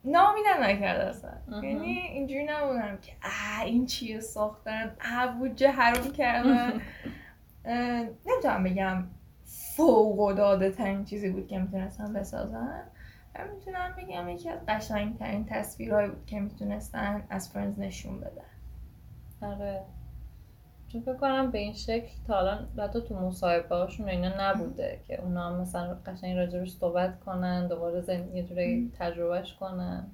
[0.03, 1.31] نامیدم نکرده اصلا.
[1.63, 6.81] یعنی اینجوری نبودم که اه این چیه ساختن؟ اه بودجه حروم کردن.
[7.65, 9.03] نمی‌تونم بگم
[9.75, 12.83] فوق العاده ترین چیزی بود که می‌تونستم بسازن
[13.35, 18.41] و می‌تونم بگم یکی از قشنگ ترین تصویرهایی بود که می‌تونستن از فرنز نشون بدن.
[19.41, 19.83] آره.
[20.87, 25.21] چون فکر کنم به این شکل تا الان حتی تو مصاحبه هاشون اینا نبوده که
[25.21, 28.35] اونا هم مثلا قشنگ راجبش صحبت کنن دوباره زن...
[28.35, 30.07] یه جوری تجربهش کنن.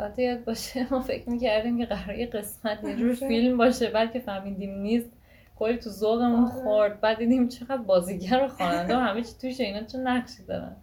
[0.00, 4.12] حتی یاد باشه ما فکر می‌کردیم که قرار یه قسمت یه جور فیلم باشه بعد
[4.12, 5.10] که فهمیدیم نیست.
[5.58, 6.52] کلی تو ذوقمون آره.
[6.52, 7.00] خورد.
[7.00, 10.76] بعد دیدیم چقدر بازیگر و خواننده و همه چی توش اینا چه نقشی دارن.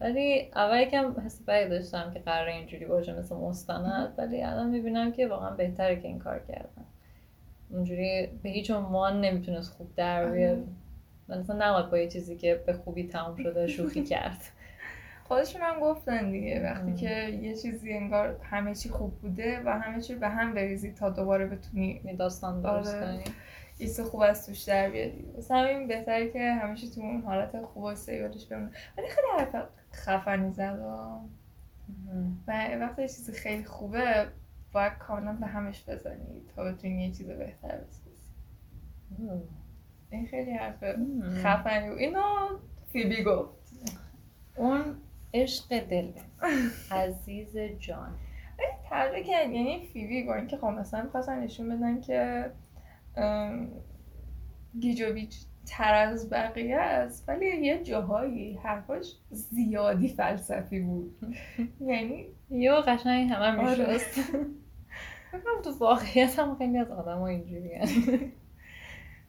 [0.00, 4.14] ولی اول یکم حس بدی داشتم که قرار اینجوری باشه مثل مستند.
[4.18, 6.84] ولی الان می‌بینم که واقعا بهتره که این کار کردن.
[7.70, 10.58] اونجوری به هیچ عنوان نمی‌تونست خوب در بیاد
[11.28, 14.40] و مثلا نباید با یه چیزی که به خوبی تموم شده شوخی کرد.
[15.28, 16.62] خودشون هم گفتن دیگه.
[16.62, 16.96] وقتی ام.
[16.96, 21.10] که یه چیزی انگار همه چی خوب بوده و همه چی به هم بریزی تا
[21.10, 23.04] دوباره بتونی داستان درست آره.
[23.04, 23.24] کنی.
[23.78, 27.82] چیز خوب از توش در بیاری واسه همین بهتره که همیشه تو اون حالت خوب
[27.82, 28.70] و استیبلش بمونه.
[28.98, 31.20] ولی خیلی حرف خفنی زد و
[32.46, 34.26] و وقتی یه چیزی خیلی خوبه
[34.72, 38.10] باید کاملا به همش بزنی تا بتونی یه چیز بهتر بسازی
[40.10, 40.84] این خیلی حرف.
[41.34, 41.98] خفنی بود.
[41.98, 42.22] اینو
[42.92, 43.54] فیبی گفت.
[44.56, 44.96] اون
[45.34, 46.12] عشق دل.
[46.90, 48.18] عزیز جان.
[48.90, 52.50] تبدیل کرد یعنی فیبی با اینکه خب مثلا می‌خواستن نشون بدن که
[54.80, 61.16] گیجوویچ تر از بقیه است ولی یه جاهایی حرفاش زیادی فلسفی بود.
[61.90, 63.92] یعنی یه قشنگ همه آره.
[63.92, 64.20] میشست.
[65.32, 67.70] فکرم تو واقعیت هم خیلی از آدم ها اینجوری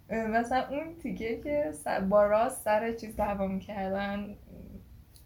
[0.10, 1.71] مثلا اون تیکه که
[2.10, 4.36] با راست سر چیز دعوا می‌کردن.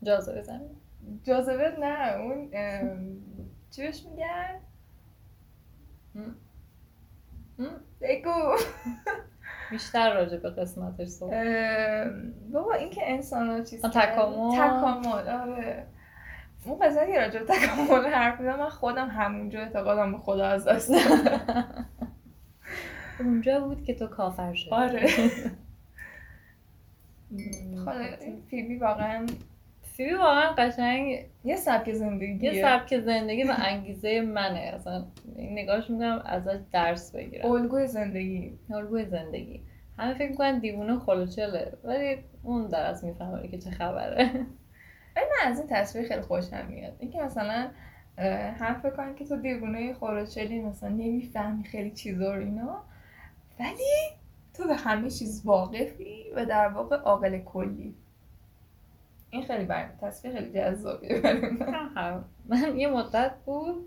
[0.04, 0.70] جازه بزنیم
[1.24, 2.50] جاذبه نه اون
[3.72, 4.60] چی بهش میگن؟
[8.02, 8.56] بگو
[9.72, 11.48] بیشتر راجع به قسمتش صحبت
[12.54, 13.82] بابا این که انسان ها چیز.
[13.82, 14.56] تکامل.
[14.58, 15.86] تکامل آره
[16.66, 20.68] اون قضیه که راجع به تکامل حرف می‌زنم من خودم همونجا اعتقادم به خدا از
[20.68, 20.92] دست.
[23.20, 25.08] اونجا بود که تو کافر شدی آره.
[27.86, 28.04] خدا
[28.50, 29.26] فیبی واقعا
[30.00, 31.26] فیبی واقعا قشنگ.
[31.44, 32.54] یه سبک زندگیه.
[32.54, 34.60] یه سبک زندگی و انگیزه منه.
[34.60, 37.52] اصلا این نگاهش می‌کنم ازش درس بگیرم.
[37.52, 38.60] الگوی زندگی.
[38.74, 39.62] الگوی زندگی.
[39.98, 41.74] همه فکر می‌کنن دیوونه خلوچله.
[41.84, 44.30] ولی اون در از می‌فهمه که چه خبره.
[45.16, 46.96] ولی من از این تصویر خیلی خوشم میاد.
[47.00, 47.70] اینکه مثلا
[48.60, 52.84] هم فکر کنم که تو دیوونه خورچلی مثلا نمی‌فهمی خیلی چیزا رو اینا.
[53.60, 54.10] ولی
[54.54, 57.96] تو به همه چیز واقفی و در واقع عاقل کلی.
[59.30, 61.22] این خیلی بر تصویر خیلی جذابیه
[62.46, 62.78] من.
[62.78, 63.86] یه مدت بود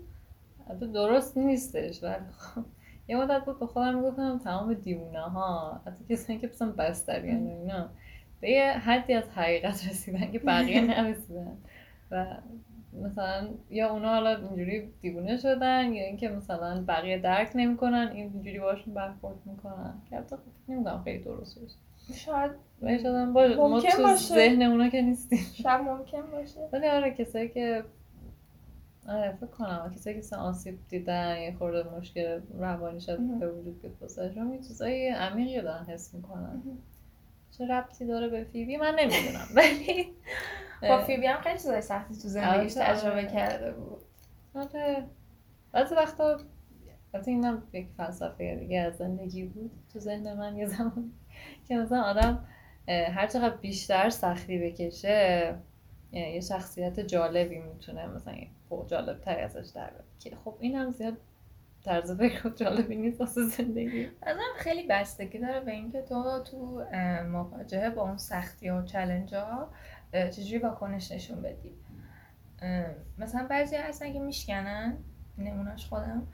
[0.69, 2.63] البته درست نیستش ولی خب.
[3.07, 7.49] یه مدت بود به خودم می‌گفتم تمام دیوونه ها حتی کسانی که مثلا بستریان و
[7.49, 7.89] اینا
[8.41, 11.57] به یه حدی از حقیقت رسیدن که بقیه نرسیدن.
[12.11, 12.25] و
[13.01, 18.93] مثلا یا اونا حالا اینجوری دیوونه شدن یا اینکه مثلا بقیه درک نمی‌کنن اینجوری باشون
[18.93, 19.93] برخورد می‌کنن.
[20.09, 21.75] که البته خب نمی‌دونم خیلی درست باشه
[22.13, 23.55] شاید شاید باشه.
[23.55, 24.35] ما تو باشه.
[24.35, 25.45] ذهن اونا که نیستیم.
[25.53, 26.59] شاید ممکن باشه.
[26.73, 27.83] ولی آره کسایی که
[29.07, 29.91] آره فکر کنم.
[29.95, 33.39] کسایی که آسیب دیدن یه خورده مشکل روانی مهم.
[33.39, 36.61] به وجود بیاد واسهشون یه چیزای عمیقی دارن حس می‌کنن.
[37.57, 39.47] چه ربطی داره به فیبی؟ من نمی‌دونم.
[39.55, 40.13] ولی
[40.81, 42.93] با فیبی هم خیلی چیزای سختی تو زندگیش آره.
[42.93, 44.01] تجربه کرده بود.
[44.55, 45.03] آره.
[45.71, 46.39] بعضی وقتا
[47.13, 49.71] البته اینم یک فلسفه دیگه از زندگی بود.
[49.93, 51.11] تو ذهن من یه زمان
[51.67, 52.45] که مثلا آدم
[52.87, 55.55] هر چقدر بیشتر سختی بکشه
[56.11, 58.35] یه شخصیت جالبی می‌تونه مثلا
[58.69, 61.17] فوق جالب تری ازش در که خب این هم زیاد
[61.85, 64.09] طرز فکر جالبی نیست واسه زندگی.
[64.21, 66.85] ازم خیلی بستگی داره به اینکه تو تو
[67.31, 69.69] مواجهه با اون سختی و چلنج ها
[70.13, 71.71] چجوری واکنش نشون بدی.
[73.17, 74.97] مثلا بعضی هستن که میشکنن
[75.37, 76.27] نمونهش خودم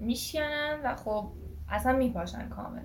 [0.00, 1.32] میشکنن و خب
[1.68, 2.82] اصلا میپاشن کاملا.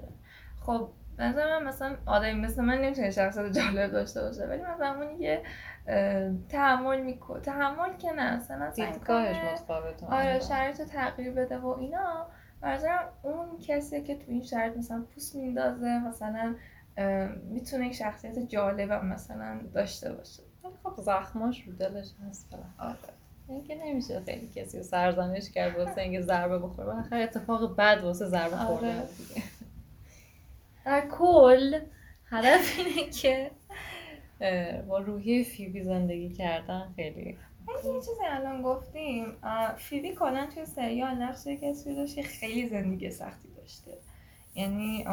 [0.70, 5.18] خب نظر من مثلا آدمی مثل من نمی‌تونه شخصیت جالب داشته باشه ولی مثلا اونی
[5.18, 5.42] که
[5.88, 10.06] اه، تحمل می‌کنه تحمل که نه مثلا دیدگاهش متفاوته.
[10.06, 12.28] آره شرایط رو تغییر بده و اینا.
[12.62, 16.56] به نظرم اون کسی که تو این شرایط مثلا پوست میندازه مثلا
[17.44, 20.44] می‌تونه یک شخصیت جالب مثلا داشته باشه.
[20.64, 22.56] ولی خب زخماش رو دلش هست.
[22.80, 22.96] آره
[23.48, 26.88] اینکه نمیشه خیلی کسی رو سرزنش کرد واسه اینکه ضربه بخوره.
[26.88, 28.96] بالاخره اتفاق بد واسه ضربه آره.
[30.86, 31.80] در کل
[32.26, 33.52] هدف اینه که
[34.88, 37.38] با روحیه فیبی زندگی کردن خیلی
[37.68, 39.38] ولی یه چیزی الان گفتیم
[39.78, 43.92] فیبی کلا توی سریال نقش کسی داشت که خیلی زندگی سختی داشته.
[44.56, 45.06] یعنی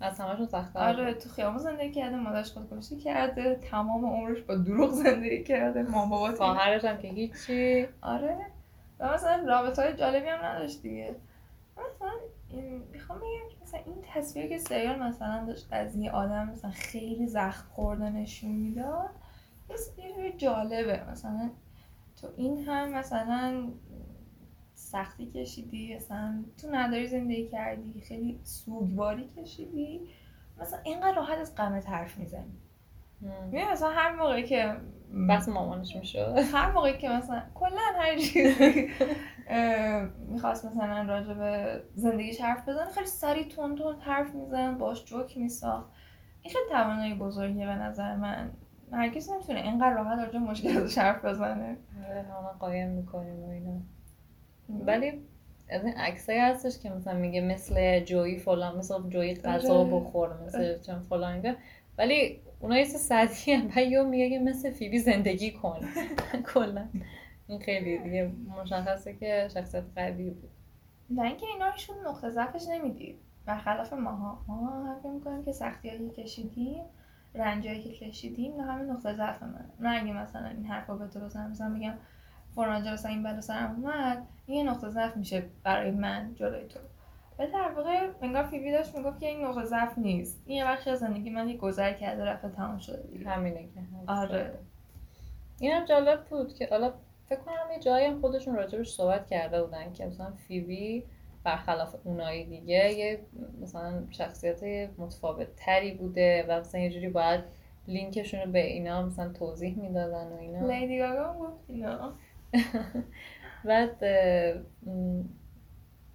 [0.00, 4.90] از همشون سخت آره تو خیابون زندگی کرده مادرش خودکشی کرده تمام عمرش با دروغ
[4.90, 7.86] زندگی کرده مام بابا خواهرش هم که هیچی.
[8.02, 8.46] آره.
[9.00, 11.14] و مثلا رابطه های جالبی هم نداشت دیگه.
[11.72, 12.10] مثلا
[12.92, 17.26] می‌خوام بگم که مثلا این تصویر که سریال مثلا داشت از یه آدم مثلا خیلی
[17.26, 19.10] زخم خورده نشون می‌داد
[19.98, 21.10] یه جالبه.
[21.10, 21.50] مثلا
[22.20, 23.68] تو این هم مثلا
[24.74, 30.00] سختی کشیدی مثلا تو نداری زندگی کردی خیلی سوگواری کشیدی.
[30.60, 32.52] مثلا اینقدر راحت از غمت حرف می‌زنی.
[33.20, 34.76] می‌دونی مثلا هر موقعی که
[35.28, 36.38] بس مامانش می‌شد.
[36.52, 38.88] هر موقعی که مثلا کلا هر چیزی.
[40.28, 42.90] می‌خواست مثلا راجع به زندگیش حرف بزنه.
[42.90, 45.90] خیلی سریع تون تون حرف میزن باش جوک میساخت.
[46.42, 48.50] این خیلی توانایی بزرگیه به نظر من.
[48.92, 51.76] هرگز نمی‌تونه اینقدر راحت راجع به مشکلاتش حرف بزنه.
[52.04, 53.80] همه قایم می‌کنیم و اینا.
[54.68, 55.12] ولی
[55.68, 59.90] از این عکسایی هستش که مثلا میگه مثل جویی فلان مثل جویی غذا آره.
[59.90, 61.56] بخور مثل چون فلان
[61.98, 65.80] ولی اونا یه سطحی هم و یه میگه مثل فیبی زندگی کن.
[66.54, 66.86] کلا.
[67.46, 70.50] این خیلی دیگه مشخصه که شخصیت قوی بود.
[71.10, 73.18] و اینکه اینا هیچکدوم نقطه ضعفش نمی‌دید.
[73.46, 74.44] برخلاف ماها.
[74.48, 76.84] ما هم فکر می‌کنیم که سختی که کشیدیم
[77.34, 81.20] رنجایی که کشیدیم نه همه نقطه ضعف من نه اگه مثلا این حرفا به تو
[81.20, 81.94] بزنم مثلا میگم
[82.54, 86.80] فلان جا مثلا این بلا سرم اومد این نقطه ضعف میشه برای من جلوی تو.
[87.38, 90.42] و در واقع انگار فیبی داشت می‌گفت که این نقطه ضعف نیست.
[90.46, 93.28] این یه بخشی از زندگی من یه گذر کرده رفته تمام شده دیگه.
[93.30, 93.80] همینه که.
[94.06, 94.58] آره.
[95.60, 96.92] اینم جالب بود که حالا
[97.28, 101.04] فکر کنم یه جایی هم خودشون راجبش صحبت کرده بودن که مثلا فیبی
[101.44, 103.20] برخلاف اونایی دیگه یه
[103.62, 104.62] مثلا شخصیت
[104.98, 107.44] متفاوت تری بوده و مثلا یه جوری باید
[107.88, 110.66] لینکشون رو به اینا مثلا توضیح می‌دادن و اینا.
[110.66, 112.12] لیدی گاگا گفت اینا.
[113.64, 114.02] بعد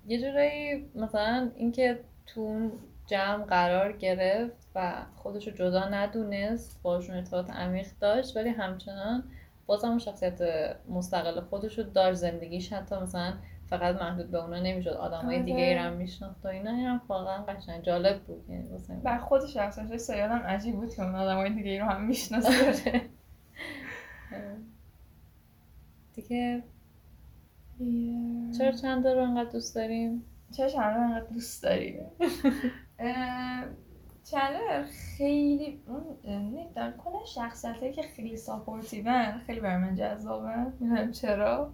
[0.08, 2.72] یه جورایی مثلا اینکه تو اون
[3.08, 9.24] جمع قرار گرفت و خودش رو جدا ندونست باشون ارتباط عمیق داشت ولی همچنان
[9.70, 10.42] بازم شخصیت
[10.90, 13.34] مستقل خودش رو داشت زندگیش حتی مثلا
[13.70, 15.46] فقط محدود به اونا نمی‌شد آدمای آره.
[15.46, 19.02] دیگه ای رو هم میشناخت و اینا این هم واقعا قشنگ جالب بود یعنی.
[19.04, 22.50] بر خود شخصش سریال هم عجیب بود که اون آدمای دیگه رو هم می‌شناسه
[24.36, 24.56] آره.
[26.14, 26.64] دیگه
[28.58, 32.00] چرا چند رو انقدر دوست داریم چرا چندلر انقدر دوست داری؟
[34.32, 34.84] چندلر
[35.18, 41.74] خیلی اون نمی‌دونم کلا شخصیت که خیلی ساپورتیون خیلی برای من جذابن می‌دونم چرا.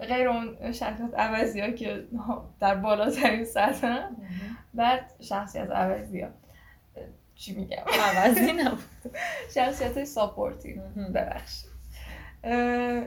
[0.00, 2.04] غیر اون شخصیت عوضی ها که
[2.60, 4.08] در بالاترین سطح.
[4.74, 6.28] بعد شخصیت عوضی ها
[7.34, 7.82] چی میگم؟
[8.16, 9.16] عوضی نبود.
[9.54, 10.82] شخصیت supportive
[11.14, 11.70] ببخشید.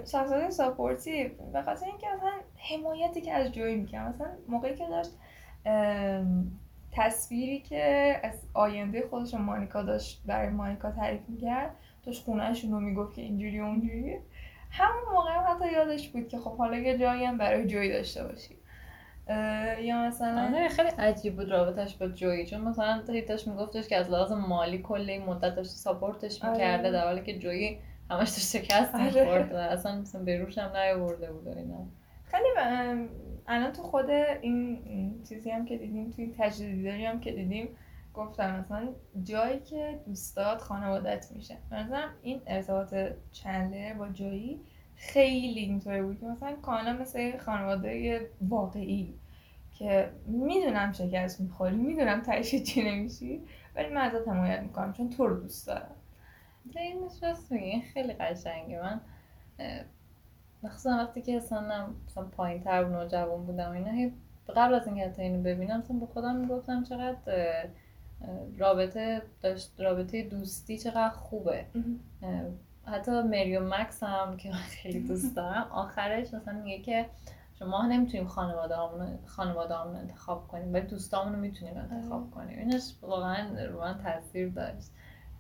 [0.05, 2.31] شخصیت supportive به خاطر اینکه مثلا
[2.71, 5.11] حمایتی که از جوی می‌کنه مثلا موقعی که داشت
[6.97, 13.15] تصویری که از آینده خودش مانیکا داشت برای مانیکا تعریف می‌کرد داشت خونهشون رو می‌گفت
[13.15, 14.17] که اینجوری اونجوری
[14.71, 18.23] همون موقع هم حتی یادش بود که خب حالا یه جایی هم برای جوی داشته
[18.23, 18.55] باشی
[19.81, 24.09] یا مثلا آره خیلی عجیب بود رابطش با جویی چون مثلا داشت میگفتش که از
[24.09, 26.51] لحاظ مالی کلی این مدت داشته ساپورتش آره.
[26.51, 29.05] می‌کرده در حالی که جویی همش داشت شکست آره.
[29.05, 31.85] می‌خورد اصلا مثلا به روش هم نیاورده بود اینا
[32.27, 32.49] خیلی
[33.47, 37.69] الان تو خود این چیزی هم که دیدیم توی تجدیدی هم که دیدیم
[38.13, 38.89] گفتم مثلا
[39.23, 41.57] جایی که دوستات خانوادت میشه.
[41.71, 42.95] مثلا این ارتباط
[43.31, 44.61] چندلر با جایی
[44.95, 49.13] خیلی اینطوری بود که مثلا کانا مثل خانواده واقعی
[49.79, 53.41] که می‌دونم شکست می‌خوری می‌دونم تهش چی نمیشی
[53.75, 55.95] ولی من ازت حمایت می‌کنم چون تو رو دوست دارم.
[57.51, 58.81] این خیلی قشنگه.
[58.81, 59.01] من
[60.63, 64.11] مخصوصا وقتی که سنم مثلا پایین تر و نوجوان بودم اینا
[64.55, 67.65] قبل از اینکه حتی اینو ببینم مثلا به خودم می‌گفتم چقدر
[68.57, 71.65] رابطه داشت رابطه دوستی چقدر خوبه.
[72.85, 77.05] حتی مری و مکس هم که من خیلی دوست دارم آخرش مثلا میگه که
[77.59, 78.75] شما نمی‌تونیم خانواده
[79.25, 82.59] خانواده رو انتخاب کنیم ولی دوستامون رو می‌تونیم انتخاب کنیم.
[82.59, 84.91] اینش واقعا رو من تاثیر داشت.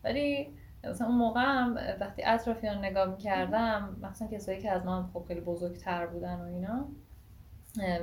[0.03, 0.49] ولی
[0.89, 5.41] مثلا اون موقع هم وقتی اطرافیان نگاه می‌کردم مثلا کسایی که از من خب خیلی
[5.41, 6.85] بزرگتر بودن و اینا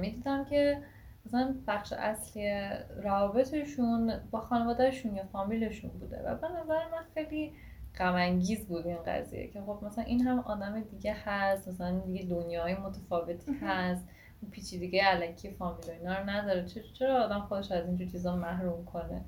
[0.00, 0.82] می‌دیدم که
[1.26, 2.60] مثلا بخش اصلی
[3.02, 7.52] روابطشون با خانوادهشون یا فامیلشون بوده و به نظر من خیلی
[7.98, 12.74] غم بود این قضیه که خب مثلا این هم آدم دیگه هست مثلا دیگه دنیای
[12.74, 14.08] متفاوتی هست
[14.50, 16.66] پیچیدگی علکی فامیل اینا رو نداره.
[16.98, 19.24] چرا آدم خودش از اینجور چیزا محروم کنه؟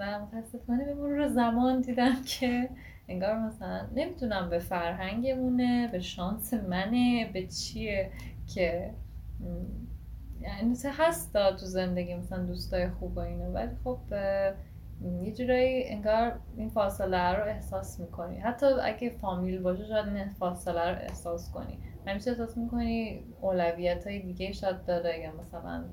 [0.00, 2.68] و متاسفانه به مرور زمان دیدم که
[3.08, 8.10] انگار مثلا نمی‌تونم به فرهنگمونه به شانس منه به چیه
[8.54, 8.90] که
[10.40, 13.52] یعنی هست تو زندگی مثلا دوستای خوب و اینو.
[13.52, 13.98] ولی خب
[15.22, 18.38] یه جورایی انگار این فاصله رو احساس می‌کنی.
[18.38, 21.78] حتی اگه فامیل باشه شاید این فاصله رو احساس کنی.
[22.06, 25.84] همیشه احساس می‌کنی اولویت های دیگه شاید داره یا مثلا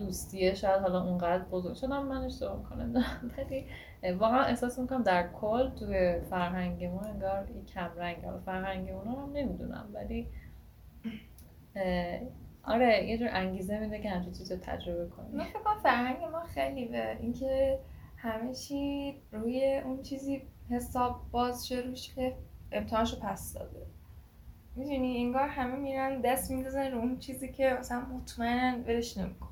[0.00, 3.04] دوستیه شاید حالا اونقدر بزرگ شدم من اشتباه می‌کنم.
[3.38, 3.66] ولی
[4.12, 9.14] واقعا احساس می‌کنم در کل توی فرهنگ ما انگار این کم رنگ حالا فرهنگ اونا
[9.14, 10.28] رو نمی‌دونم ولی
[12.64, 15.36] آره یه جور انگیزه میده که همچین چیز رو تجربه کنی.
[15.36, 17.78] من فکر فرهنگ ما خیلی به اینکه
[18.16, 18.52] همه
[19.32, 22.36] روی اون چیزی حساب باز شه روش که
[22.72, 23.86] امتحانشو پس داده.
[24.76, 29.49] می‌دونی؟ انگار همه میرن دست میندازن رو اون چیزی که مثلا مطمئنن ولش نمی‌کنه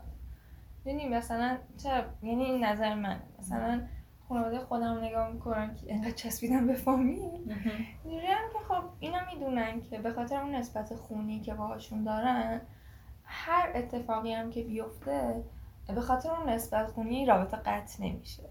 [0.88, 3.82] می‌دونی مثلا چرا؟ یعنی این نظر من مثلا
[4.28, 7.52] خانواده خودم نگاه می‌کنن که انقدر چسبیدن به فامیل.
[8.04, 12.60] هم که خب اینا می‌دونن که به خاطر اون نسبت خونی که باهاشون دارن
[13.24, 15.44] هر اتفاقی هم که بیفته
[15.94, 18.42] به خاطر اون نسبت خونی رابطه قطع نمیشه.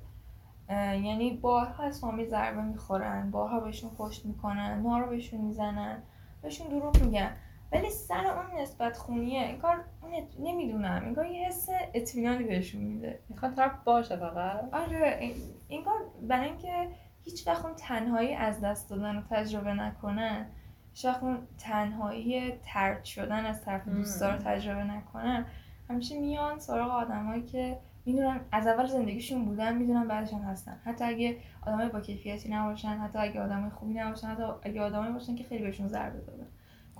[0.70, 6.04] یعنی بارها از فامیل ضربه می‌خورن بارها بهشون پشت می‌کنن ما رو بهشون می‌زنن
[6.42, 7.32] بهشون دروغ میگن.
[7.72, 9.86] ولی سر اون نسبت خونیه این کار
[10.40, 13.20] نمی‌دونم این کار یه حس اطمینانی بهشون میده.
[13.30, 15.34] می‌خواد طرف باشه فقط؟ آره
[15.68, 15.98] این کار
[16.28, 16.90] برای اینکه
[17.24, 20.46] هیچ وقت اون تنهایی از دست دادن رو تجربه نکنن
[20.94, 25.46] شاید اون تنهایی ترد شدن از طرف دوستا رو تجربه نکنن
[25.90, 30.80] همیشه میان سراغ آدمایی که می‌دونن از اول زندگیشون بودن می‌دونن بعدش هم هستن.
[30.86, 35.36] حتی اگه آدمای با کیفیتی نباشن حتی اگه آدمای خوبی نباشن حتی اگه آدمایی باشن
[35.36, 36.48] که خیلی بهشون ضربه دادن.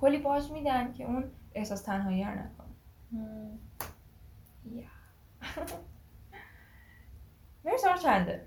[0.00, 2.68] کلی باش میدن که اون احساس تنهایی رو نکنه.
[7.64, 8.46] مرسی چنده؟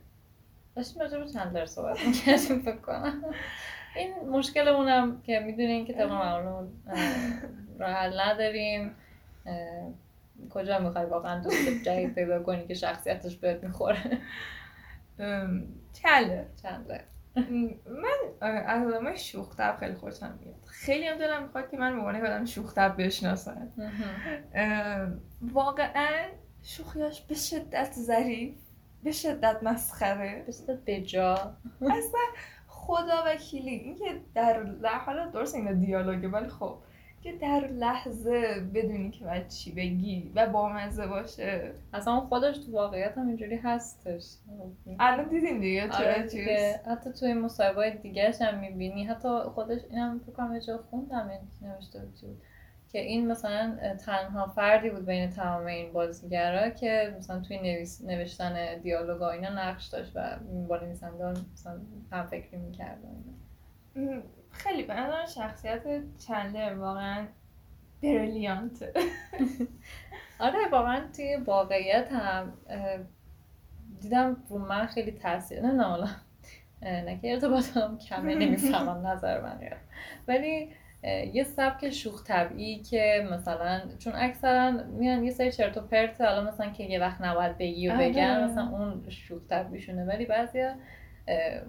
[0.76, 3.24] داشتیم راجع به چندلر صحبت می‌کردیم فکر کنم.
[3.96, 6.72] این مشکلمونم که می‌دونین که طبق معلوم
[7.80, 8.96] راه حل نداریم.
[10.50, 14.22] کجا می‌خوای واقعا دوست جدید پیدا کنی که شخصیتش بهت می‌خوره؟
[15.94, 17.02] چله چندلر
[17.36, 18.12] من
[18.42, 20.56] از آدم شوخ خیلی خوشم میاد.
[20.66, 23.72] خیلی هم دلم می‌خواد که من مبانه آدم شوخ بشناسن
[25.42, 26.30] واقعا
[26.64, 28.56] شوخیاش به شدت ظریف
[29.04, 30.44] به شدت مسخره.
[30.46, 31.34] به شدت بجا.
[31.82, 32.20] اصلا
[32.68, 34.64] خدا وکیلی اینکه در
[35.06, 36.78] حالا درست این دیالوگه ولی خب
[37.24, 41.72] که در لحظه بدونی که باید چی بگی و بامزه باشه.
[41.94, 44.24] اصلا خودش تو واقعیت هم اینجوری هستش.
[45.00, 49.04] الان دیدیم دیگه آره حتی توی مصاحبه دیگه هم می‌بینی.
[49.04, 52.38] حتی خودش اینم فکر کنم جا خوندم نوشته بود
[52.92, 58.06] که این مثلا تنها فردی بود بین تمام این بازیگرا که مثلا توی نویس...
[58.06, 61.80] نوشتن دیالوگا اینا نقش داشت و با نویسندگان مثلا
[62.12, 63.00] هم فکری می‌کرد
[64.52, 64.96] خیلی به
[65.36, 65.84] شخصیت
[66.28, 67.28] چندلر واقعا
[68.04, 68.84] بریلیانت.
[70.40, 72.54] آره واقعا توی واقعیت هم
[74.02, 76.08] دیدم رو من خیلی تاثیر نه حالا
[76.82, 79.60] نه که ارتباطم کمه نمی‌فهمم نظر من
[80.28, 80.70] ولی
[81.34, 86.44] یه سبک شوخ طبیعی که مثلا چون اکثرا میان یه سری چرت و پرت حالا
[86.44, 88.44] مثلا که یه وقت نباید بگی و بگن آره.
[88.44, 90.76] مثلا اون شوخ طبیعیشونه ولی بعضیا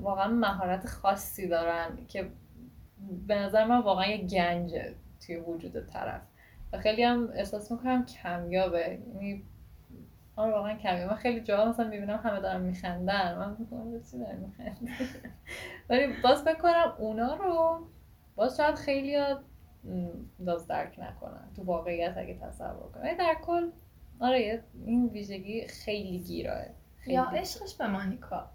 [0.00, 2.30] واقعا مهارت خاصی دارن که
[3.26, 4.94] به نظر من واقعا یه گنجه
[5.26, 6.22] توی وجود طرف.
[6.72, 8.98] و خیلی هم احساس می‌کنم کمیابه.
[9.14, 9.42] یعنی
[10.36, 11.10] آره واقعا کمیابه.
[11.10, 13.38] من خیلی جاها مثلا می‌بینم همه دارن میخندن.
[13.38, 14.92] من می‌کنم چی دارن میخندن؟
[15.90, 17.86] ولی باز بکنم اونا رو
[18.36, 19.16] باز شاید خیلی
[20.46, 23.16] داز درک نکنن تو واقعیت اگه تصور کنن.
[23.16, 23.70] در کل
[24.20, 26.64] آره این ویژگی خیلی گیراه.
[27.06, 28.50] یا عشقش به مانیکا.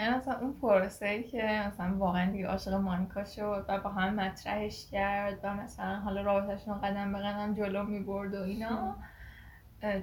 [0.00, 4.14] یعنی مثلا اون پروسه ای که مثلا واقعا دیگه عاشق مانیکا شد و با هم
[4.14, 8.96] مطرحش کرد و مثلا حالا رابطهشون قدم به قدم جلو می برد و اینا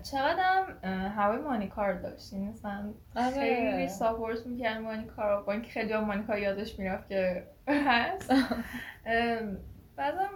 [0.03, 0.79] چقدرم
[1.17, 3.31] هوای مانیکا رو داشتیم مثلا آره.
[3.31, 8.33] خیلی ساپورت می‌کرد مانیکا رو با اینکه خیلی مانیکا یادش می‌رفت که هست
[9.97, 10.29] بعدم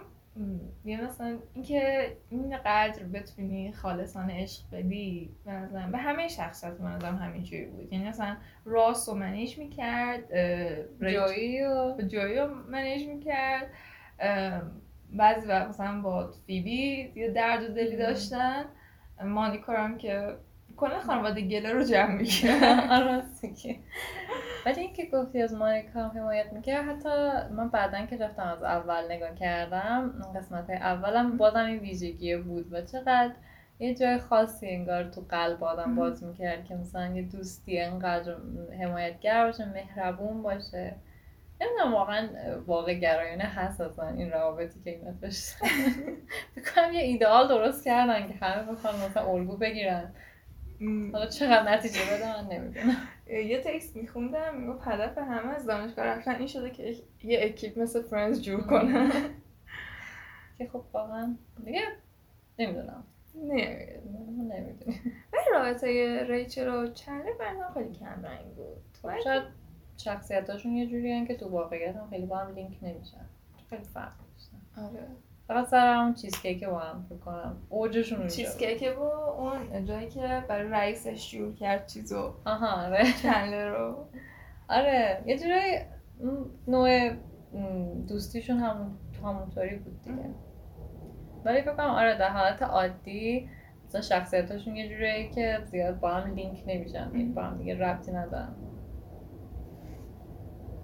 [0.84, 7.16] یه مثلا اینکه اینقدر بتونی خالصانه عشق بدی به نظرم به همه شخصیت به نظرم
[7.16, 7.92] همینجوری بود.
[7.92, 10.36] یعنی مثلا راس رو منیج می‌کرد
[11.00, 13.70] جایی و با جایی رو منیج می‌کرد.
[15.12, 18.64] بعضی وقت مثلا با فیبی یه درد و دلی داشتن.
[19.24, 20.36] مانیکا رو هم که
[20.82, 22.22] کلا خانواده گله رو جمع
[23.62, 23.76] که.
[24.66, 27.08] ولی اینکه گفتی از مانیکا حمایت می‌کرد حتی
[27.54, 32.72] من بعدا که رفتم از اول نگاه کردم قسمت های اولم بازم این ویژگی بود
[32.72, 33.32] و چقدر
[33.78, 38.36] یه جای خاصی انگار تو قلب آدم باز می‌کرد که مثلا یه دوستی انقدر
[38.82, 40.94] حمایتگر باشه مهربون باشه.
[41.60, 42.28] نمی‌دونم واقعا
[42.66, 45.66] واقع گرایانه هست اصلا این روابطی که اینا داشتن.
[46.54, 50.12] فکر کنم یه ایدئال درست کردن که همه بخوان مثلا الگو بگیرن.
[51.12, 52.96] حالا چقدر نتیجه بده من نمی‌دونم.
[53.26, 56.34] یه تکست میخوندم می‌گفت هدف همه از دانشگاه رفتن.
[56.34, 59.10] این شده که یه اکیپ مثل فرنز جور کنن
[60.58, 61.80] که خب واقعا دیگه
[62.58, 63.04] نمی‌دونم.
[63.34, 65.00] نمی‌دونم نمی‌دونم.
[65.32, 65.86] ولی رابطه
[66.28, 68.76] ریچل و چندلر برنامه خیلی کم رنگ بود.
[69.04, 69.42] ولی شاید
[69.96, 73.26] شخصیتاشون یه جوری که تو واقعیت هم خیلی با هم لینک نمیشن.
[73.70, 75.06] خیلی فرق داشتن آره.
[75.52, 77.56] فقط سر همون چیز کیک با هم فکر کنم.
[77.68, 78.68] اوجشون اونجا چیز بود.
[78.68, 82.34] کیکه و اون جایی که برای رئیسش جور کرد چیزو.
[82.46, 83.68] آها آره.
[83.70, 84.04] رو.
[84.68, 85.78] آره یه جورایی
[86.68, 87.10] نوع
[88.08, 90.30] دوستیشون همون همونطوری بود دیگه.
[91.44, 93.48] ولی فکر کنم آره در حالت عادی
[93.86, 98.54] مثلا شخصیتاشون یه جوریه که زیاد با هم لینک نمیشن با هم دیگه ربطی ندارن.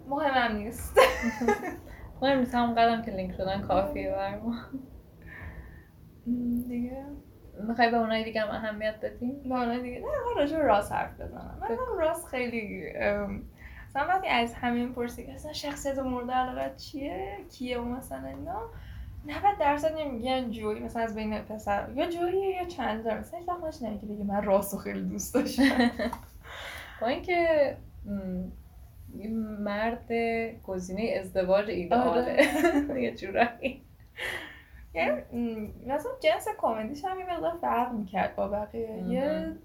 [0.09, 0.95] مهم هم نیست.
[2.23, 4.55] مهم نیست همون قدم که لینک شدن کافیه بر ما
[6.69, 7.05] دیگه.
[7.69, 10.07] می‌خوای به اونایی دیگه هم اهمیت بدیم نه دیگه؟ نه
[10.37, 11.59] راجع به راس حرف بزنم.
[11.61, 12.93] من راس خیلی
[13.89, 18.61] مثلا وقتی از همین پرسی که اصلا شخصیت مورد علاقت چیه؟ کیه و مثلا اینا؟
[19.27, 24.01] 90 درصد نمیگن جوی مثلا از بین پسر یا جویی یا چندلر مثلا هیچ وقت
[24.01, 25.91] که بگه من راس رو خیلی دوست داشتم.
[27.01, 27.77] با اینکه
[29.17, 29.29] یه
[29.61, 30.13] مرد
[30.63, 32.47] گزینه ازدواج ایدئاله
[33.03, 33.83] یه جورایی.
[34.95, 39.05] یعنی مثلا جنس کمدیش هم یه مقدار فرق می‌کرد با بقیه.
[39.09, 39.57] یه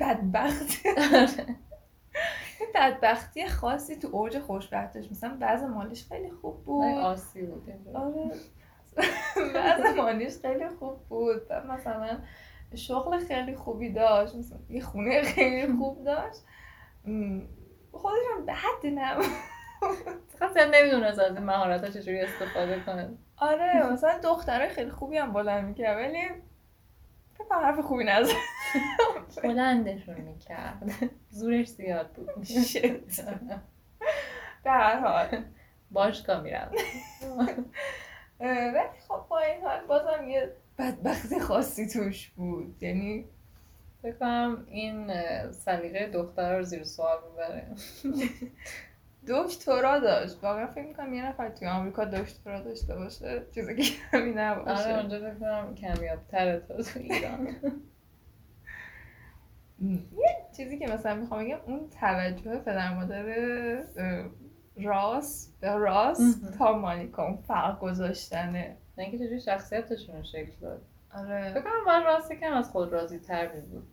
[0.00, 0.66] بدبخت.
[2.74, 5.10] بدبختی خاصی تو اوج خوشبختش.
[5.10, 6.84] مثلا بعض مالیش خیلی خوب بود.
[6.84, 7.68] آسی بود.
[7.68, 8.00] اینجا.
[8.00, 8.30] آره.
[9.54, 11.52] بعض مالیش خیلی خوب بود.
[11.52, 12.18] مثلا
[12.74, 14.36] شغل خیلی خوبی داشت.
[14.36, 16.40] مثلا یه خونه خیلی خوب داشت.
[17.92, 19.26] م، خودش هم به حد نبود
[20.38, 23.10] فقط زیاد نمی‌دونست از این مهارت چجوری استفاده کنه.
[23.36, 26.28] آره مثلا دخترای خیلی خوبی هم بلند می‌کرد ولی
[27.34, 28.32] فکر حرف خوبی نزد.
[29.44, 30.90] بلندشون می‌کرد.
[31.30, 32.28] زورش زیاد بود.
[34.64, 35.44] در هر حال.
[35.90, 36.70] باشگاه میرم
[38.40, 42.82] ولی خب با این حال بازم یه بدبختی خاصی توش بود.
[42.82, 43.24] یعنی
[44.02, 45.10] فکر کنم این
[45.50, 47.66] سلیقه دختر رو زیر سوال می‌بره.
[49.28, 50.44] دکترا داشت.
[50.44, 53.42] واقعا فکر می‌کنم یه نفر توی آمریکا دکترا داشته باشه.
[53.54, 57.48] چیزی که کمی آره نباشه اونجا فکر کنم کمیابتره تا تو ایران.
[60.12, 63.24] یه چیزی که مثلا می‌خوام بگم اون توجه پدر مادر
[64.76, 66.40] راس به راس.
[66.58, 68.76] تا مانیکا اون فرق گذاشتنه.
[68.98, 70.82] نه اینکه چجوری شخصیتشون شکل داد.
[71.14, 71.52] آره.
[71.64, 73.86] کنم من راستی کم از خود راضی تر بود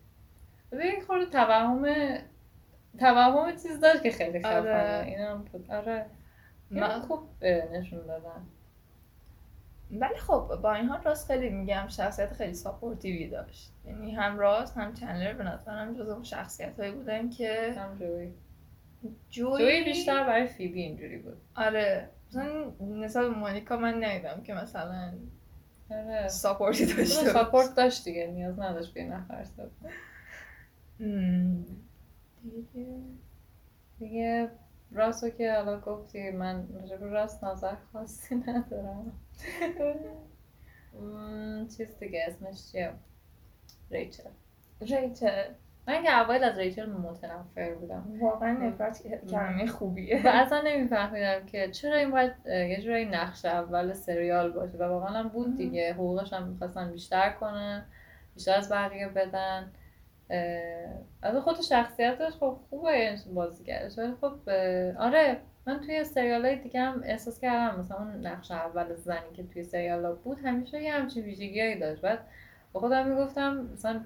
[0.72, 1.86] ببین یک خورده توهم
[2.99, 4.57] توهم چیز داشت که خیلی خفنه.
[4.59, 5.03] آره.
[5.07, 5.72] این هم بود.
[5.72, 6.05] آره.
[6.72, 8.45] من- من خوب نشون دادن.
[9.91, 13.72] ولی خب با این حال راست خیلی میگم شخصیت خیلی ساپورتیوی داشت.
[13.86, 18.32] یعنی هم راست هم چندلر به نظرم جز اون شخصیت هایی بودن که هم جوی.
[19.30, 21.38] جوی جوی بیشتر برای فیبی اینجوری بود.
[21.55, 22.09] آره.
[22.30, 25.13] مثلا نسبت به مونیکا من ندیدم که مثلا
[25.91, 26.27] آره.
[26.28, 27.33] support ی داشته باشه.
[27.34, 29.93] support داشت دیگه نیاز نداشت یه نفر support.
[32.43, 33.01] دیگه
[33.99, 34.51] دیگه
[34.91, 39.11] راسو که حالا گفتی من راجع به راس نظر خاصی ندارم.
[41.77, 42.93] چیز دیگه اسمش چیه؟
[43.91, 44.29] ریچل.
[44.81, 45.43] ریچل.
[45.89, 48.05] من که اول از ریچل متنفر بودم.
[48.19, 50.21] واقعا نفرت کلمه خوبیه.
[50.25, 55.09] و اصلا نمیفهمیدم که چرا این باید یه جورایی نقش اول سریال باشه و واقعا
[55.09, 55.93] هم بود دیگه.
[55.93, 57.85] حقوقش هم می‌خواستن بیشتر کنن
[58.35, 59.71] بیشتر از بقیه بدن.
[61.21, 63.97] از خود شخصیتش خب خوبه بازیگرش.
[63.97, 64.49] ولی خب
[64.99, 69.43] آره من توی سریال های دیگه هم احساس کردم مثلا اون نقش اول زنی که
[69.43, 72.01] توی سریال ها بود همیشه یه همچین ویژگیهایی داشت.
[72.01, 72.19] بعد
[72.73, 74.01] با خودم می‌گفتم مثلا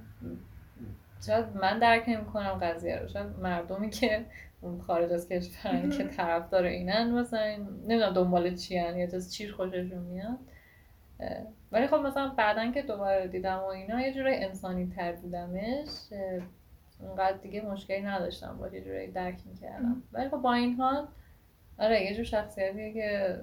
[1.25, 3.07] شاید من درک نمی‌کنم قضیه رو.
[3.07, 4.25] شاید مردمی که
[4.61, 7.55] اون خارج از کشورن که طرفدار اینن مثلا
[7.87, 10.37] نمی‌دونم دنبال چی هن یا از چیز خوششون میاد.
[11.71, 15.89] ولی خب مثلا بعدا که دوباره دیدم و اینا یه جورای انسانی تر دیدمش
[16.99, 20.03] اونقدر دیگه مشکلی نداشتم با یه جورایی درک می‌کردم.
[20.13, 21.07] ولی خب با این حال
[21.79, 23.37] آره یه جور شخصیتیه که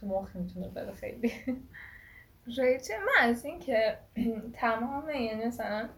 [0.00, 1.32] تو مخ می‌تونه بره خیلی.
[2.58, 3.98] ریچل من از این که
[4.52, 5.88] تمام یعنی مثلا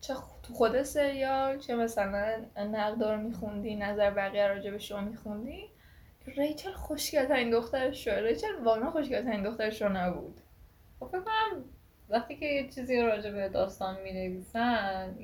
[0.00, 5.70] چه تو خود سریال چه مثلا نقدار میخوندی نظر بقیه راجع به شما میخوندی؟
[6.26, 10.40] ریچل خوشگل ترین دخترش شو ریچل واقعا خوشگل ترین دخترش رو نبود.
[11.00, 11.64] خب فکر کنم
[12.08, 15.14] وقتی که یه چیزی راجع به داستان می نویسن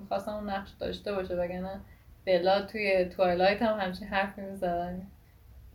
[0.00, 1.80] می‌خواستم اون نقش داشته باشه وگرنه
[2.26, 5.06] بلا توی توایلایت هم همچین حرفی می‌زدن.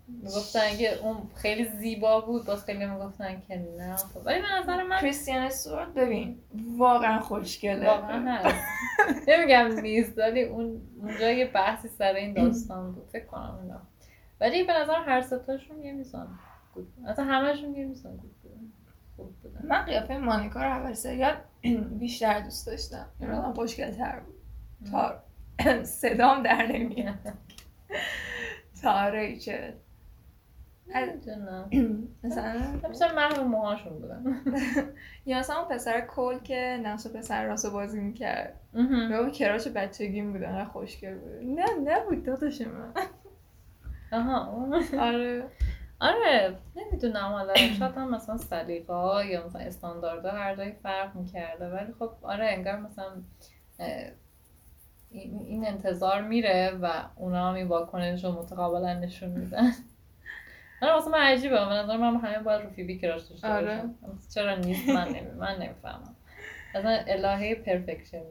[0.07, 3.95] می‌گفتن که اون خیلی زیبا بود باز خیلی می‌گفتن که نه.
[4.25, 6.39] ولی به نظر من کریستیان استوارت ببین
[6.77, 7.87] واقعا خوشگله.
[7.87, 8.55] واقعا هست
[9.27, 13.81] نمیگم نیست ولی اون اونجا یه بحثی سر این داستان بود فکر کنم اینا.
[14.41, 16.27] ولی به نظر هر ستاشون یه میزان
[16.73, 16.87] بود.
[17.07, 18.35] اصلا همشون یه میزان بود.
[19.17, 19.67] بودن.
[19.67, 21.35] من قیافه مانیکا رو اول سریال
[21.99, 23.05] بیشتر دوست داشتم.
[23.19, 24.35] این آدم خوشگل تر بود.
[24.91, 25.23] تا
[25.83, 27.33] صدام در نمیاد.
[28.81, 29.71] تا ریچل
[32.23, 34.23] مثلا بیشتر محو موهاشون بودن.
[35.25, 38.59] یا مثلا اون پسر کل که نقش پسر راست بازی می‌کرد.
[39.09, 41.59] یا اون کراش بچگیم بود انقدر خوشگل بود.
[41.59, 42.93] نه نبود داداش من.
[44.19, 44.67] آها.
[44.99, 45.43] آره.
[45.99, 47.31] آره نمی‌دونم.
[47.31, 51.69] حالا شاید هم مثلا سلیقه یا مثلا استانداردها هر جایی فرق می‌کرده.
[51.69, 53.11] ولی خب آره انگار مثلا
[55.09, 59.71] این انتظار میره و اونا هم این واکنش رو متقابلا نشون میدن.
[60.85, 61.55] آره واسه من عجیبه.
[61.55, 63.83] به نظر من همه باید رو فیبی کراش داشته آره.
[64.33, 65.31] چرا نیست؟ من نمی...
[65.31, 66.15] من نمی‌فهمم.
[66.75, 68.21] اصلا الهه پرفکشن.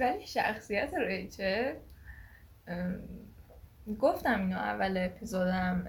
[0.00, 1.74] ولی شخصیت ریچل
[4.00, 5.84] گفتم اینو اول اپیزودم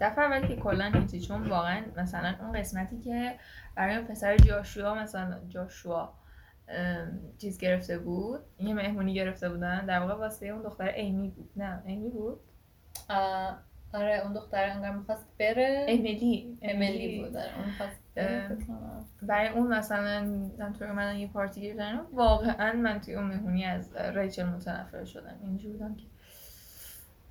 [0.00, 3.34] دفعه اولی که کلا هیچی چون واقعا مثلا اون قسمتی که
[3.74, 6.12] برای اون پسر جاشوا مثلا جاشوا
[7.38, 11.50] چیز گرفته بود یه مهمونی گرفته بودن در واقع واسه اون دختر ایمی بود.
[11.56, 12.40] نه ایمی بود؟
[13.94, 18.02] آره اون دختر انگار می‌خواست بره امیلی امیلی بود اون می‌خواست.
[19.22, 20.18] برای اون مثلا
[20.60, 25.72] همطور اومدن یه پارتی گرفتن واقعا من توی اون مهمونی از ریچل متنفر شدم اینجور
[25.72, 26.04] بودم که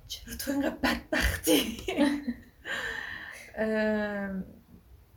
[0.08, 1.76] چرا تو اینقدر بدبختی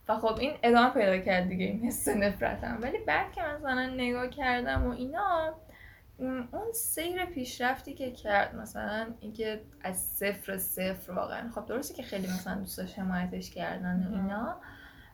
[0.08, 4.28] و خب این ادامه پیدا کرد دیگه این حس نفرتم ولی بعد که مثلا نگاه
[4.28, 5.54] کردم و اینا
[6.20, 11.50] اون سیر پیشرفتی که کرد مثلا اینکه از صفر صفر واقعا.
[11.50, 14.56] خب درسته که خیلی مثلا دوستاش حمایتش کردن و اینا.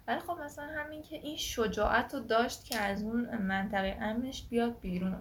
[0.07, 4.79] ولی خب مثلا همین که این شجاعت رو داشت که از اون منطقه امنش بیاد
[4.79, 5.17] بیرون.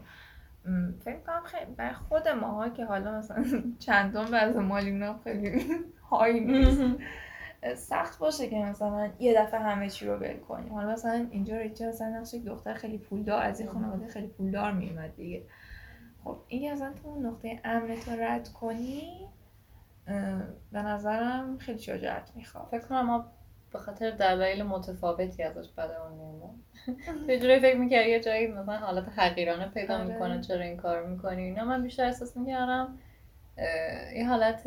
[1.04, 3.44] فکر کنم خیلی برای خود ماها که حالا مثلا
[3.86, 5.66] چندان وضع مالیمون خیلی
[6.10, 6.82] های نیست.
[7.76, 10.72] سخت باشه که مثلا یه دفعه همه چی رو ول کنیم.
[10.72, 14.72] حالا مثلا اینجا ریچل مثلا نقش یک دختر خیلی پولدار از این خانواده خیلی پولدار
[14.72, 15.42] میومد دیگه.
[16.24, 19.26] خب این اصلا تو اون نقطه امن تو رد کنی
[20.72, 22.66] به نظرم خیلی شجاعت می‌خواد.
[22.70, 23.26] فکر کنم ما
[23.72, 26.54] به خاطر دلایل متفاوتی ازش بدمون میومد
[27.28, 30.04] یه جوری فکر می‌کرد یه جایی مثلا حالت حقیرانه پیدا آره.
[30.04, 32.98] می‌کنه چرا این کار می‌کنی؟ اینا من بیشتر احساس می‌کردم
[34.16, 34.64] یه حالت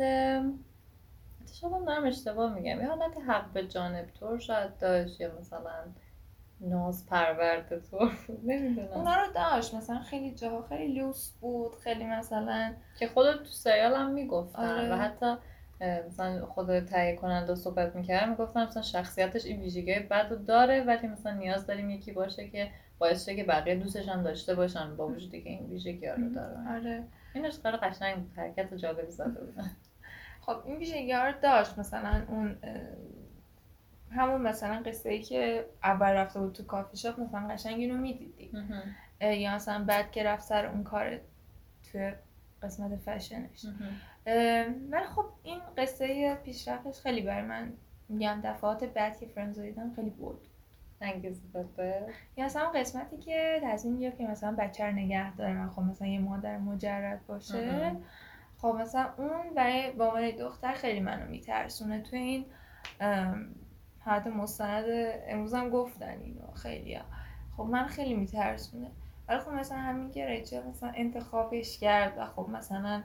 [1.52, 5.84] شاید دارم اشتباه میگم یه حالت حق به جانب طور شاید داشت یا مثلا
[6.68, 8.10] ناز پرورده بود
[8.48, 8.88] نمی‌دونم.
[8.88, 9.74] اونا رو داشت.
[9.74, 11.74] مثلا خیلی جاها خیلی لوس بود.
[11.76, 14.92] خیلی مثلا که خودت تو سریال هم می‌گفتن آره.
[14.92, 15.36] و حتی
[16.06, 21.08] مثلا خود تهیه کننده صحبت می‌کردن می‌گفتن مثلا شخصیتش این ویژگی بد رو داره ولی
[21.08, 25.08] مثلا نیاز داریم یکی باشه که باعث شه که بقیه دوستش هم داشته باشن با
[25.08, 27.04] وجودی که این ویژگی رو داره آره.
[27.34, 29.70] اینش کار قشنگ بود حرکت جالبی زده بودن
[30.40, 31.78] خب این ویژگی رو داشت.
[31.78, 32.56] مثلا اون
[34.10, 38.50] همون مثلا قصه ای که اول رفته بود تو کافی شاپ مثلا قشنگ اینو می‌دیدی
[39.20, 41.20] یا مثلا بعد که رفت سر اون کار
[41.92, 42.12] توی
[42.62, 43.66] قسمت فشنش.
[44.90, 47.72] ولی خب این قصه پیشرفتش خیلی برای من
[48.08, 50.40] میگم دفعات بعد که فرنز رو دیدم خیلی بود
[51.00, 55.68] انگیزه داده یا مثلا قسمتی که تصمیم گرفت که مثلا بچه رو نگه داره و
[55.68, 57.96] خب مثلا یه مادر مجرد باشه.
[58.56, 62.44] خب مثلا اون برای به عنوان دختر خیلی منو میترسونه تو این
[64.04, 64.84] حالت مستند
[65.28, 66.98] امروز هم گفتن اینو خیلی
[67.56, 68.90] خب من خیلی میترسونه.
[69.28, 73.02] ولی خب مثلا همین که ریچل مثلا انتخابش کرد و خب مثلا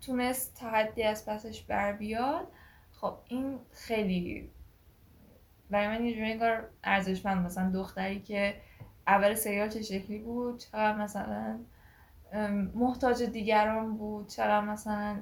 [0.00, 2.46] تونست تا حدی از پسش بر بیاد
[2.92, 4.50] خب این خیلی
[5.70, 7.46] برای من یه جوری انگار ارزشمند.
[7.46, 8.54] مثلا دختری که
[9.06, 11.58] اول سریال چه شکلی بود چقدر مثلا
[12.74, 15.16] محتاج دیگران بود چقدر مثلا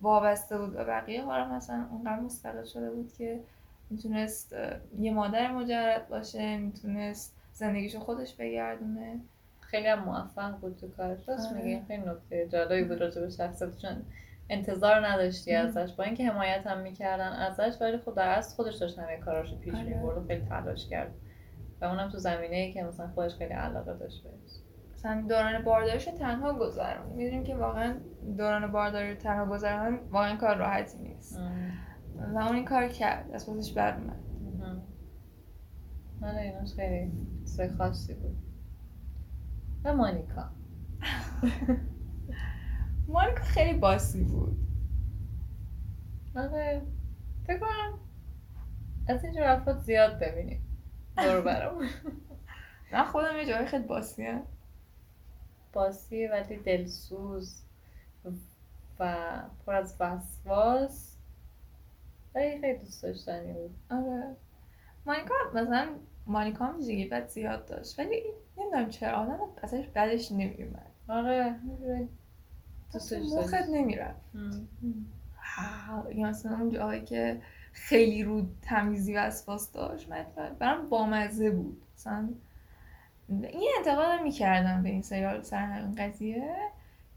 [0.00, 1.24] وابسته بود به بقیه.
[1.24, 3.40] حالا مثلا اونقدر مستقل شده بود که
[3.92, 4.56] می‌تونست
[4.98, 9.20] یه مادر مجرد باشه می‌تونست زندگیشو خودش بگردونه.
[9.60, 11.62] خیلی هم موفق بود تو کارش راست آره.
[11.62, 14.02] میگی خیلی نکته جالبی بود راجع به شخصیتشون.
[14.50, 15.66] انتظار نداشتی ام.
[15.66, 15.92] ازش.
[15.92, 19.74] با اینکه حمایت هم می‌کردن ازش ولی خب در اصل خودش داشت همه کاراشو پیش
[19.74, 19.84] آره.
[19.84, 21.14] می‌برد و خیلی تلاش کرد.
[21.80, 24.60] و اونم تو زمینه ای که مثلا خودش خیلی علاقه داشت بهش.
[24.94, 27.94] مثلا دوران بارداریش تنها گذرون می‌دونیم که واقعا
[28.38, 31.40] دوران بارداری رو تنها گذرون واقعا کار راحتی نیست.
[32.16, 33.30] و اون این کار کرد.
[33.32, 34.20] از پسش بر اومد.
[34.42, 34.82] مهم.
[36.22, 37.12] آره ایناش خیلی
[37.44, 38.36] چیزای خاصی بود.
[39.84, 40.44] و مانیکا
[43.08, 44.56] مانیکا خیلی باسی بود.
[46.36, 46.82] آره
[47.46, 47.98] فکر کنم
[49.08, 50.62] از اینجور افراد زیاد ببینیم.
[51.16, 51.88] دور برامون
[52.92, 54.42] من خودم یه جایی خیلی باسی هم.
[55.72, 57.62] باسی ولی دلسوز
[58.98, 59.16] و
[59.66, 61.11] پر از وسواس.
[62.34, 63.74] ولی خیلی دوست داشتنی بود.
[63.90, 64.36] آره.
[65.06, 65.88] مانیکا مثلا
[66.26, 67.98] مانیکا هم جیبت زیاد داشت.
[67.98, 68.22] ولی
[68.56, 69.18] نمی‌دونم چرا.
[69.18, 71.56] آدم ازش بدش نمیومد آره.
[72.92, 72.98] تو
[73.36, 74.20] مخت نمی‌رفت.
[76.14, 77.40] یا مثلا اون جایی که
[77.72, 80.08] خیلی رو تمیزی وسواس داشت.
[80.08, 80.26] من
[80.58, 81.82] برام بامزه بود.
[81.96, 82.28] مثلا
[83.28, 86.56] این انتقاد می‌کردم به این سریال سر همین قضیه.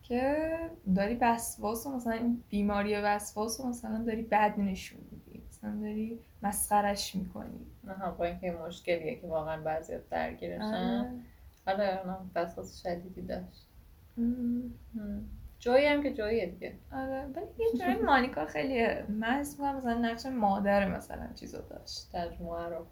[0.07, 0.47] که
[0.95, 5.43] داری وسواس و مثلا این بیماری وسواس و مثلا داری بد نشون میدی.
[5.49, 7.65] مثلا داری مسخرش می‌کنی.
[7.83, 11.21] نه با اینکه این مشکلیه که واقعا بعضی درگیرشن.
[11.67, 11.99] آره.
[12.03, 13.67] اونم وسواس شدیدی داشت.
[15.59, 16.77] جویی هم که جوییه دیگه.
[16.91, 22.11] آره ولی یه جوری مانیکا خیلی من می‌کنم مثلا نقش مادر مثلا چیزو داشت.
[22.11, 22.85] ترجمه رو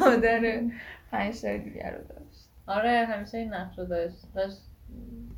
[0.00, 0.62] مادر
[1.10, 2.48] پنج تا دیگر رو داشت.
[2.66, 4.32] آره همیشه این نقش رو داشت.
[4.34, 4.62] داشت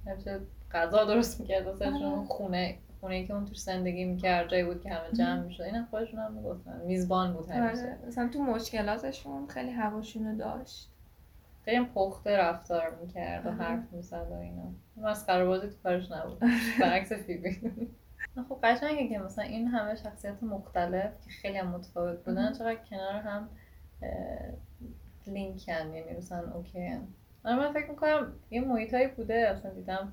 [0.07, 0.41] همیشه
[0.73, 1.67] غذا درست می‌کرد.
[1.67, 2.27] واسهشون آره.
[2.27, 5.63] خونه خونه ای که اون توش زندگی می‌کرد جایی بود که همه جمع می‌شد.
[5.63, 6.81] این خودشون هم می‌گفتن.
[6.87, 7.83] میزبان بود همیشه.
[7.83, 10.91] آره مثلا تو مشکلاتشون خیلی هواشونو داشت.
[11.65, 13.59] خیلی پخته رفتار می‌کرد و آره.
[13.59, 14.73] حرف می‌زد و اینا.
[14.97, 16.39] مسخره بازی تو کارش نبود.
[16.81, 17.61] برعکس فیبی.
[18.49, 22.53] خب قشنگه که مثلا این همه شخصیت مختلف که خیلی هم متفاوت بودن.
[22.53, 23.49] چقدر کنار هم
[25.27, 25.95] لینکن.
[25.95, 26.87] یعنی مثلا اوکی.
[26.87, 27.09] هم.
[27.45, 29.35] من فکر می‌کنم یه محیط هایی بوده.
[29.35, 30.13] اصلا دیدم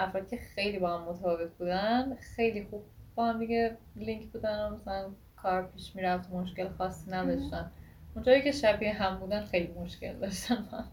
[0.00, 2.82] افراد که خیلی با هم متفاوت بودن خیلی خوب
[3.14, 7.70] با هم دیگه لینک بودن و مثلا کار پیش می‌رفت مشکل خاصی نداشتن.
[8.14, 10.84] اونجایی که شبیه هم بودن خیلی مشکل داشتن با.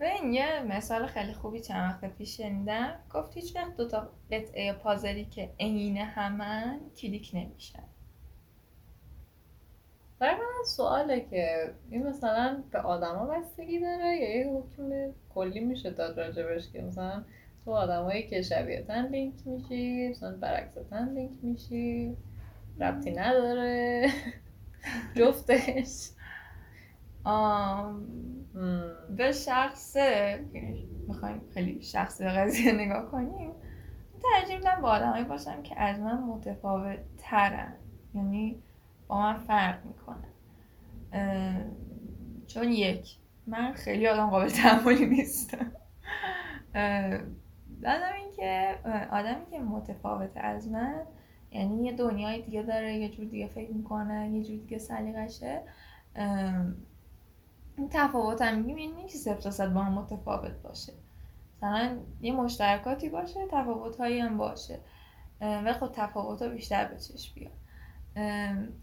[0.00, 2.94] ببین یه مثال خیلی خوبی چند وقت پیش شنیدم.
[3.14, 7.82] گفت هیچ وقت دوتا قطعه پازلی که عین همن کلیک نمیشن.
[10.18, 15.90] برای من سواله که این مثلا به آدما بستگی داره یا یه حکم کلی میشه
[15.90, 17.24] داد راجبش که مثلا
[17.68, 22.16] تو آدمایی که شبیهتن لینک میشی مثلا برعکستن لینک میشی.
[22.80, 24.08] ربطی نداره.
[25.16, 26.10] جفتش.
[29.16, 30.38] به شخصه
[31.08, 33.52] می‌خوایم خیلی شخصی به قضیه نگاه کنیم
[34.22, 37.72] ترجیح میدم با آدمایی باشم که از من متفاوت ترن
[38.14, 38.62] یعنی
[39.08, 40.32] با من فرق می‌کنن.
[42.46, 43.16] چون یک
[43.46, 45.72] من خیلی آدم قابل تحملی نیستم.
[47.80, 48.78] بعدم اینکه
[49.12, 51.02] آدمی که متفاوت از من
[51.50, 55.62] یعنی یه دنیای دیگه داره یه جور دیگه فکر می‌کنه یه جور دیگه سلیقشه
[57.76, 59.08] این تفاوت هم میگیم یعنی
[59.42, 60.92] تا صد با هم متفاوت باشه.
[61.56, 64.78] مثلا یه مشترکاتی باشه تفاوت هایی هم باشه.
[65.40, 67.52] ولی خب تفاوت ها بیشتر به چشم بیاد.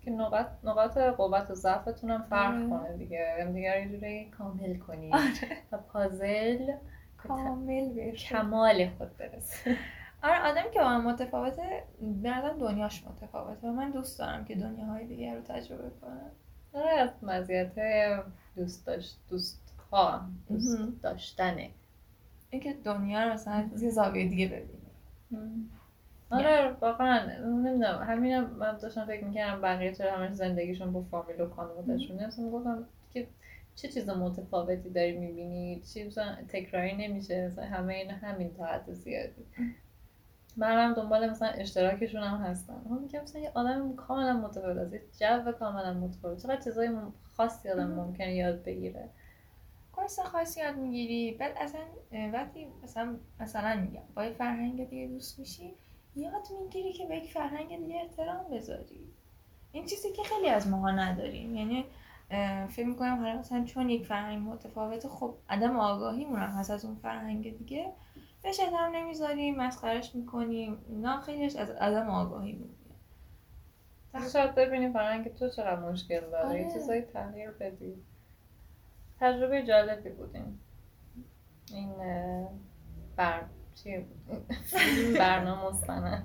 [0.02, 2.70] که نقاط نقاط قوت و ضعفتون هم فرق آره.
[2.70, 3.36] کنه دیگه.
[3.42, 5.14] هم دیگه یه جوری کامل کنی.
[5.14, 5.58] آره.
[5.72, 6.72] و پازل
[7.28, 9.78] کامل کمال خود برسه.
[10.24, 13.68] آره آدمی که با من متفاوته نظرم دنیاش متفاوته.
[13.68, 16.32] و من دوست دارم که دنیاهای دیگر رو تجربه کنم.
[16.74, 17.72] آره از مزیت
[18.56, 19.62] دوست داشت دوست
[19.92, 20.78] ها دوست.
[21.04, 21.70] داشتنه.
[22.50, 25.70] اینکه دنیا رو مثلا از یه زاویه دیگه ببینی
[26.32, 28.04] آره واقعا نمی‌دونم.
[28.08, 32.24] همینم من داشتم فکر می‌کردم بقیه چرا همش زندگیشون با فامیل و خانوادهشونه.
[32.24, 33.28] اصلا گفتم که
[33.76, 36.10] چه چیز متفاوتی داری می‌بینی؟ چی
[36.50, 39.46] تکراری نمیشه مثلا همه این همین تا حد زیادی.
[40.58, 42.86] من هم دنبال مثلا اشتراکشون هم هستم.
[42.90, 46.44] هم میگم مثلا یه آدم کاملا متفاوت است یه جو کاملا متفاوت.
[46.44, 46.90] چقدر چیزای
[47.38, 48.00] خاصی آدم مهم.
[48.00, 49.10] ممکنه یاد بگیره.
[49.92, 51.32] کورس خاصی یاد می‌گیری.
[51.32, 51.82] بعد اصلا
[52.34, 55.74] وقتی مثلا مثلا میگم با یه فرهنگ دیگه دوست میشی
[56.16, 59.00] یاد می‌گیری که به یک فرهنگ دیگه احترام بذاری.
[59.72, 61.56] این چیزی که خیلی از ماها نداریم.
[61.56, 61.86] یعنی
[62.70, 66.96] فکر می‌کنم حالا مثلا چون یک فرهنگ متفاوته خب عدم آگاهی هم هست از اون
[66.96, 67.94] فرهنگ دیگه.
[68.44, 72.66] بهش احترام نمی‌ذاریم مسخرش می‌کنیم اینا خیلیش از عدم آگاهی
[74.14, 76.60] وقتی شاید ببینی فرهنگ تو چقدر مشکل داره.
[76.60, 76.74] یه آره.
[76.74, 77.96] چیزایی تغییر بدی.
[79.20, 80.36] تجربه جالبی بود
[81.74, 81.94] این
[83.16, 83.42] بر
[83.76, 84.48] چی بود؟
[85.20, 86.24] برنامه مستند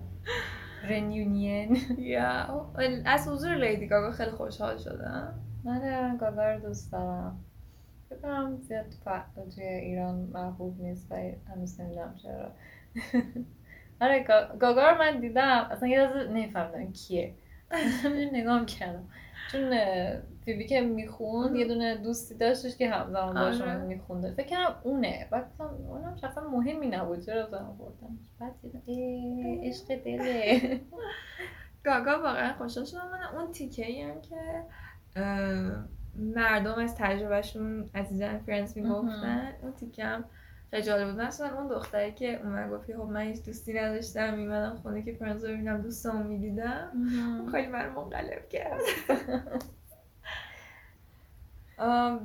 [0.82, 2.66] رنیونین یا
[3.04, 5.49] از حضور لیدی گاگا خیلی خوشحال شدم.
[5.64, 7.44] من گاگا رو دوست دارم.
[8.10, 8.86] بکنم زیاد
[9.54, 11.14] توی ایران محبوب نیست و
[11.48, 12.50] هنوز نمی‌دونم چرا.
[14.00, 15.68] آره گا- گاگا رو من دیدم.
[15.70, 17.34] اصلا یه لحظه نمیفهمیدم کیه.
[18.04, 19.08] همینجور نگاه کردم
[19.52, 19.70] چون
[20.44, 23.72] فیبی که می‌خوند یه دونه دوستی داشتش که همزمان باش آره.
[23.74, 24.30] اومد میخونده.
[24.30, 25.28] فکر کردم اونه.
[25.30, 25.46] بعد
[25.88, 27.26] اونم شخصا مهمی نبود.
[27.26, 28.82] چرا زن بردم بعد دیدم
[29.64, 30.60] عشق دله.
[31.84, 33.10] گاگا واقعا شدم.
[33.12, 34.36] من اون تیکه ای هم که
[36.16, 40.24] مردم از تجربهشون از دیدن فرنس می‌گفتن اون تیکه هم
[40.84, 41.20] جالب بود.
[41.20, 45.44] مثلا اون دختری که اومد گفت خب من هیچ دوستی نداشتم میمدم خونه که فرنس
[45.44, 46.90] رو ببینم دوستامو می‌دیدم.
[47.40, 48.80] اون خیلی من منقلب کرد.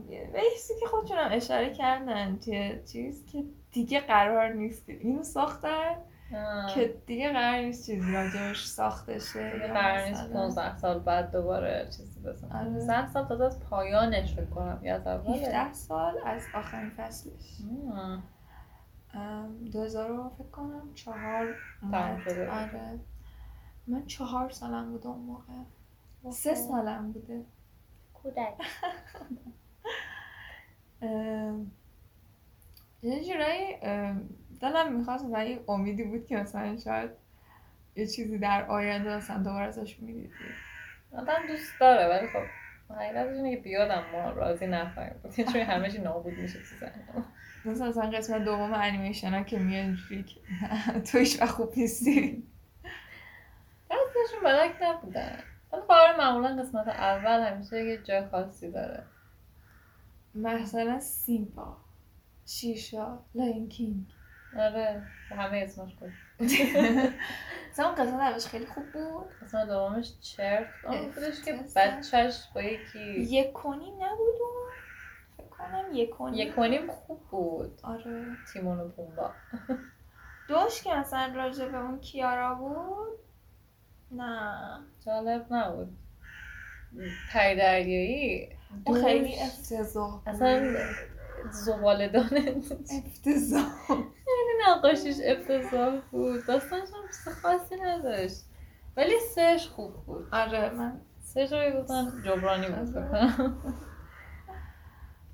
[0.09, 4.89] یه چیزی که خودشونم اشاره کردن توی چیز که دیگه قرار نیست.
[4.89, 5.95] اینو ساختن.
[6.75, 11.85] که دیگه قرار نیست چیزی راجبش ساخته شه قرار نیست مثلا- 15 سال بعد دوباره
[11.97, 12.65] چیزی بزنم آره.
[12.69, 14.79] 15 سال تازه از پایانش فکر کنم.
[14.83, 17.57] یا از اوله 17 سال از آخرین فصلش.
[19.13, 22.19] ام، 2000 رو فکر کنم چهار تموم اومد.
[22.23, 22.53] شده بود.
[22.53, 22.99] آره.
[23.87, 25.53] من چهار سالم بود اون موقع.
[26.31, 27.45] سه سالم بوده.
[28.13, 28.53] کودک.
[31.01, 31.71] ام،
[33.03, 34.29] یه جورایی ام،
[34.61, 37.11] دلم می‌خواست و یه امیدی بود که مثلا شاید
[37.95, 40.29] یه چیزی در آینده مثلا دوباره ازش می‌دیدی.
[41.11, 42.45] آدم دوست داره ولی خب
[42.95, 45.31] حقیقتش اینه که بیادم ما راضی نخواهیم بود.
[45.31, 47.25] جوری همه چی نابود میشه تو ذهنم
[47.65, 50.39] مثلا مثلا قسمت دوم انیمیشن ها که میاد اینجوری که
[51.11, 52.43] تو هیچ خوب نیستی.
[53.89, 55.39] بعضیشون بلک نبودن.
[55.73, 59.03] ولی خب آره معمولا قسمت اول همیشه یه جای خاصی داره.
[60.35, 61.77] مثلا سیمبا
[62.45, 64.05] شیشا لاین کینگ
[64.55, 66.11] آره همه اسمش بود
[67.71, 69.25] مثلا اون قسمت اولش خیلی خوب بود.
[69.41, 70.67] قسمت دومش چرت.
[70.87, 71.59] آن بودش که.
[71.75, 72.99] بچهش با یکی.
[73.19, 74.71] یک و نیم نبود اون؟
[75.37, 76.47] فکر کنم یک و نیم.
[76.47, 77.79] یک و نیم خوب بود.
[77.83, 78.25] آره.
[78.53, 79.31] تیمون و پومبا
[80.49, 83.19] دوش که مثلا راجع به اون کیارا بود؟
[84.11, 84.79] نه.
[85.05, 85.97] جالب نبود.
[87.33, 88.49] پری دریایی
[88.85, 90.75] اون خیلی افتضاح اصلا
[91.51, 92.55] زباله دانه
[93.05, 93.71] افتضاح.
[94.69, 96.45] نقاشیش افتضاح بود.
[96.45, 98.41] داستانش هم چیز خاصی نداشت.
[98.97, 100.27] ولی سهش خوب بود.
[100.31, 102.85] آره من سهش رو گفتن جبرانی بود.
[102.89, 103.57] فکر کنم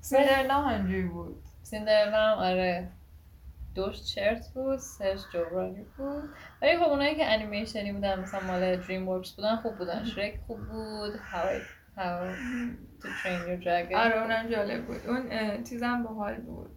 [0.00, 1.42] سیندرلا هم همجوری بود.
[1.62, 2.88] سیندرلا هم آره.
[3.74, 6.28] دوش چرت بود سهش جبرانی بود.
[6.62, 10.04] ولی خب اونایی که انیمیشنی بودن مثلا مال دریم ورکس بودن خوب بودن.
[10.04, 11.12] شرک خوب بود.
[11.14, 11.62] I-
[11.96, 12.22] How
[13.02, 13.94] to Train Your Dragon.
[13.94, 15.06] آره اونم جالب بود.
[15.06, 16.70] اون چیزم باحال بود.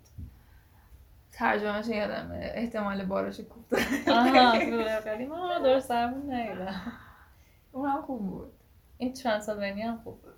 [1.35, 3.73] ترجمهش یادمه احتمال بارش کوفت
[4.09, 4.51] آها
[5.01, 6.81] خیلی ما درست درمون نیدم
[7.71, 8.51] اونم خوب بود.
[8.97, 10.33] این ترانسلوانیا هم خوب بود.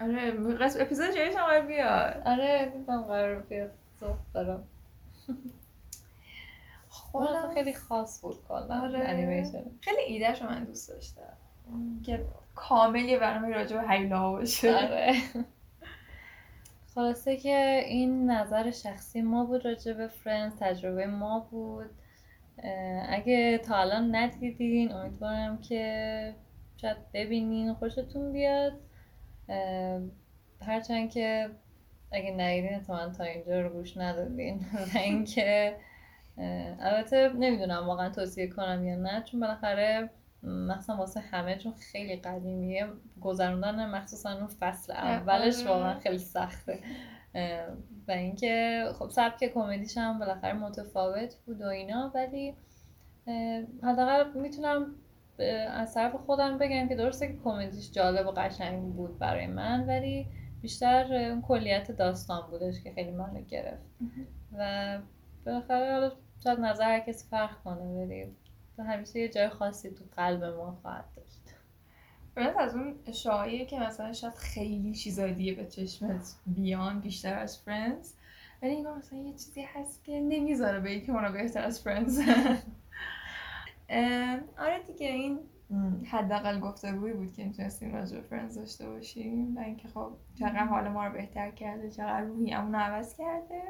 [0.00, 2.22] آره قسم اپیزود جدیدش هم قرار بیاد.
[2.26, 3.70] آره دیدم قرار بیاد.
[4.00, 4.64] ذوق دارم
[5.28, 5.38] اون
[6.88, 8.80] خودم خیلی خاص بود کلا.
[8.82, 8.98] آره.
[9.08, 11.22] انیمیشن خیلی ایدهش من دوست داشتم.
[12.06, 12.24] که
[12.54, 14.76] کامل یه برنامه راجع به هیولا باشه.
[14.76, 15.14] آره.
[16.94, 21.90] خلاصه که این نظر شخصی ما بود راجع به فرنز تجربه ما بود.
[23.08, 26.34] اگه تا الان ندیدین امیدوارم که
[26.76, 28.72] شاید ببینین خوشتون بیاد.
[30.60, 31.50] هرچند که
[32.12, 34.60] اگه ندیدین احتمالا تا اینجا رو گوش ندادین.
[34.94, 35.76] و اینکه
[36.80, 40.10] البته نمی‌دونم واقعا توصیه کنم یا نه چون بالاخره
[40.42, 42.86] مثلا واسه همه چون خیلی قدیمیه.
[43.20, 45.66] گذروندن مخصوصا اون فصل اولش.
[45.66, 46.78] واقعا خیلی سخته.
[48.08, 52.54] و اینکه خب سبک کمدیش هم بالاخره متفاوت بود و اینا ولی
[53.82, 54.94] حداقل می‌تونم
[55.70, 60.26] از طرف خودم بگم که درسته که کمدیش جالب و قشنگ بود برای من ولی
[60.62, 63.82] بیشتر اون کلیت داستان بودش که خیلی منو گرفت.
[64.58, 64.98] و
[65.46, 66.12] بالاخره حالا
[66.44, 68.36] شاید نظر هر کسی فرق کنه ولی
[68.76, 71.42] تو همیشه یه جای خاصی تو قلب ما خواهد داشت.
[72.34, 77.58] Friends از اون شایعه که مثلا شاید خیلی چیزای دیگه به چشمت بیان بیشتر از
[77.58, 78.14] Friends
[78.62, 82.18] ولی اینا مثلا یه چیزی هست که نمی‌ذاره به یکی اونا بهتر از Friends
[83.88, 85.38] ام، آره دیگه این
[86.06, 90.88] حداقل گفتگویی بود که می‌تونستیم راجع به فرنز داشته باشیم و اینکه خب چقدر حال
[90.88, 93.62] ما رو بهتر کرده چقدر روحیمون رو عوض کرده.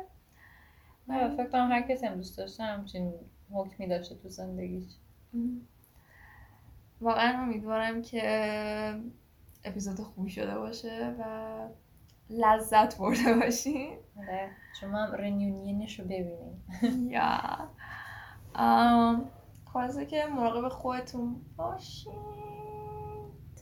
[1.08, 3.14] آره، فکر کنم هر کسی هم دوست داشته همچین
[3.54, 4.92] حکمی داشته تو زندگیش.
[7.00, 9.02] واقعا امیدوارم که
[9.64, 11.24] اپیزود خوبی شده باشه و
[12.30, 13.96] لذت برده باشین.
[14.18, 14.50] آره
[14.80, 16.62] شما هم رنیونینش رو ببینیم
[17.10, 17.38] یا.
[19.72, 22.12] خلاصه که مراقب خودتون باشین.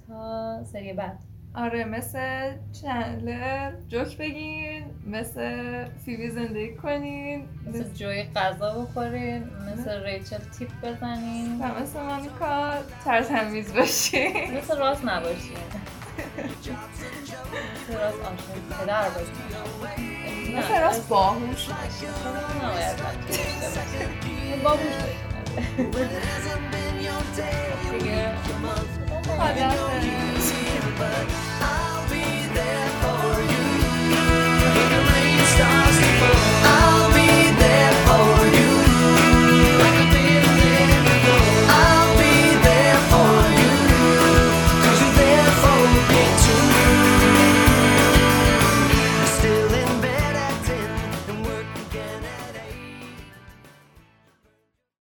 [0.07, 1.19] تا سری بعد.
[1.55, 10.39] آره مثل چندلر جوک بگین مثل فیبی زندگی کنین مثل جوی غذا بخورین مثل ریچل
[10.59, 11.59] تیپ بزنین.
[11.61, 12.71] و مثل مانیکا
[13.05, 14.57] ترتمیز باشین.
[14.59, 15.57] مثل راست نباشین.
[16.29, 20.59] مثل راست آشون پدر باشین.
[20.59, 22.09] مثل راست باهوش باشین.
[22.63, 25.21] نباید داشته باشین؟ باهوش باشین.
[27.99, 28.31] دیگه.
[31.01, 31.90] But I